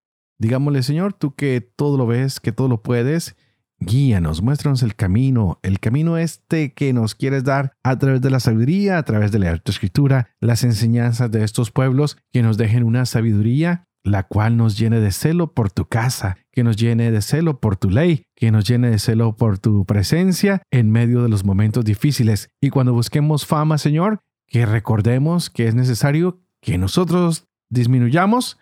Digámosle, 0.41 0.81
Señor, 0.81 1.13
tú 1.13 1.35
que 1.35 1.61
todo 1.61 1.99
lo 1.99 2.07
ves, 2.07 2.39
que 2.39 2.51
todo 2.51 2.67
lo 2.67 2.81
puedes, 2.81 3.35
guíanos, 3.79 4.41
muéstranos 4.41 4.81
el 4.81 4.95
camino, 4.95 5.59
el 5.61 5.79
camino 5.79 6.17
este 6.17 6.73
que 6.73 6.93
nos 6.93 7.13
quieres 7.13 7.43
dar 7.43 7.73
a 7.83 7.99
través 7.99 8.21
de 8.21 8.31
la 8.31 8.39
sabiduría, 8.39 8.97
a 8.97 9.03
través 9.03 9.31
de 9.31 9.37
la 9.37 9.61
escritura, 9.63 10.29
las 10.39 10.63
enseñanzas 10.63 11.29
de 11.29 11.43
estos 11.43 11.69
pueblos, 11.69 12.17
que 12.33 12.41
nos 12.41 12.57
dejen 12.57 12.85
una 12.85 13.05
sabiduría 13.05 13.87
la 14.03 14.23
cual 14.23 14.57
nos 14.57 14.79
llene 14.79 14.99
de 14.99 15.11
celo 15.11 15.53
por 15.53 15.69
tu 15.69 15.85
casa, 15.85 16.37
que 16.51 16.63
nos 16.63 16.75
llene 16.75 17.11
de 17.11 17.21
celo 17.21 17.59
por 17.59 17.77
tu 17.77 17.91
ley, 17.91 18.23
que 18.35 18.49
nos 18.49 18.67
llene 18.67 18.89
de 18.89 18.97
celo 18.97 19.37
por 19.37 19.59
tu 19.59 19.85
presencia 19.85 20.63
en 20.71 20.89
medio 20.89 21.21
de 21.21 21.29
los 21.29 21.45
momentos 21.45 21.85
difíciles. 21.85 22.49
Y 22.59 22.71
cuando 22.71 22.93
busquemos 22.93 23.45
fama, 23.45 23.77
Señor, 23.77 24.21
que 24.47 24.65
recordemos 24.65 25.51
que 25.51 25.67
es 25.67 25.75
necesario 25.75 26.39
que 26.61 26.79
nosotros 26.79 27.45
disminuyamos 27.69 28.57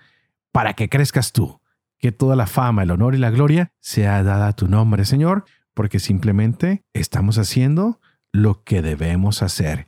para 0.52 0.74
que 0.74 0.90
crezcas 0.90 1.32
tú. 1.32 1.59
Que 2.00 2.12
toda 2.12 2.36
la 2.36 2.48
fama, 2.48 2.84
el 2.84 2.92
honor 2.92 3.14
y 3.14 3.20
la 3.20 3.30
gloria 3.30 3.72
sea 3.80 4.24
dada 4.24 4.48
a 4.48 4.56
tu 4.56 4.68
nombre, 4.68 5.06
Señor, 5.06 5.46
porque 5.74 6.00
simplemente 6.00 6.84
estamos 6.94 7.38
haciendo 7.38 8.00
lo 8.32 8.64
que 8.64 8.82
debemos 8.82 9.44
hacer. 9.44 9.88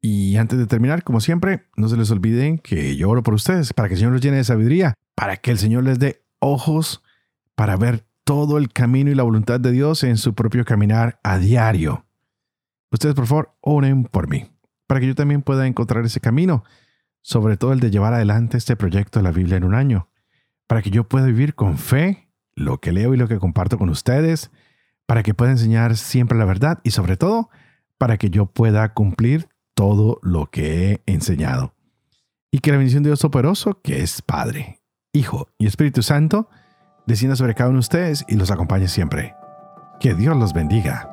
Y 0.00 0.36
antes 0.36 0.58
de 0.58 0.66
terminar, 0.66 1.04
como 1.04 1.20
siempre, 1.20 1.68
no 1.76 1.88
se 1.88 1.96
les 1.96 2.10
olviden 2.10 2.58
que 2.58 2.96
yo 2.96 3.08
oro 3.08 3.22
por 3.22 3.34
ustedes, 3.34 3.72
para 3.72 3.88
que 3.88 3.94
el 3.94 3.98
Señor 3.98 4.12
los 4.12 4.22
llene 4.22 4.38
de 4.38 4.44
sabiduría, 4.44 4.94
para 5.14 5.36
que 5.36 5.52
el 5.52 5.58
Señor 5.58 5.84
les 5.84 5.98
dé 5.98 6.24
ojos 6.40 7.02
para 7.54 7.76
ver 7.76 8.04
todo 8.24 8.58
el 8.58 8.72
camino 8.72 9.10
y 9.10 9.14
la 9.14 9.22
voluntad 9.22 9.60
de 9.60 9.70
Dios 9.70 10.02
en 10.04 10.16
su 10.16 10.34
propio 10.34 10.64
caminar 10.64 11.20
a 11.22 11.38
diario. 11.38 12.04
Ustedes, 12.90 13.14
por 13.14 13.26
favor, 13.26 13.54
oren 13.60 14.04
por 14.04 14.28
mí, 14.28 14.50
para 14.86 15.00
que 15.00 15.06
yo 15.06 15.14
también 15.14 15.42
pueda 15.42 15.66
encontrar 15.66 16.04
ese 16.04 16.20
camino, 16.20 16.64
sobre 17.20 17.56
todo 17.56 17.72
el 17.72 17.80
de 17.80 17.90
llevar 17.90 18.12
adelante 18.12 18.58
este 18.58 18.76
proyecto 18.76 19.20
de 19.20 19.22
la 19.22 19.30
Biblia 19.30 19.56
en 19.56 19.64
un 19.64 19.74
año, 19.74 20.08
para 20.66 20.82
que 20.82 20.90
yo 20.90 21.08
pueda 21.08 21.26
vivir 21.26 21.54
con 21.54 21.78
fe 21.78 22.28
lo 22.54 22.78
que 22.80 22.92
leo 22.92 23.14
y 23.14 23.16
lo 23.16 23.28
que 23.28 23.38
comparto 23.38 23.78
con 23.78 23.88
ustedes, 23.88 24.50
para 25.06 25.22
que 25.22 25.34
pueda 25.34 25.50
enseñar 25.50 25.96
siempre 25.96 26.38
la 26.38 26.44
verdad 26.44 26.80
y 26.82 26.90
sobre 26.90 27.16
todo, 27.16 27.50
para 27.98 28.16
que 28.16 28.30
yo 28.30 28.46
pueda 28.46 28.92
cumplir 28.94 29.48
todo 29.74 30.18
lo 30.22 30.46
que 30.46 30.90
he 30.90 31.02
enseñado. 31.06 31.74
Y 32.50 32.58
que 32.58 32.70
la 32.70 32.76
bendición 32.76 33.02
de 33.02 33.10
Dios 33.10 33.24
operoso, 33.24 33.80
que 33.82 34.02
es 34.02 34.22
Padre, 34.22 34.80
Hijo 35.12 35.48
y 35.58 35.66
Espíritu 35.66 36.02
Santo, 36.02 36.48
descienda 37.06 37.36
sobre 37.36 37.54
cada 37.54 37.70
uno 37.70 37.76
de 37.76 37.80
ustedes 37.80 38.24
y 38.28 38.36
los 38.36 38.50
acompañe 38.50 38.88
siempre. 38.88 39.34
Que 40.00 40.14
Dios 40.14 40.36
los 40.36 40.52
bendiga. 40.52 41.11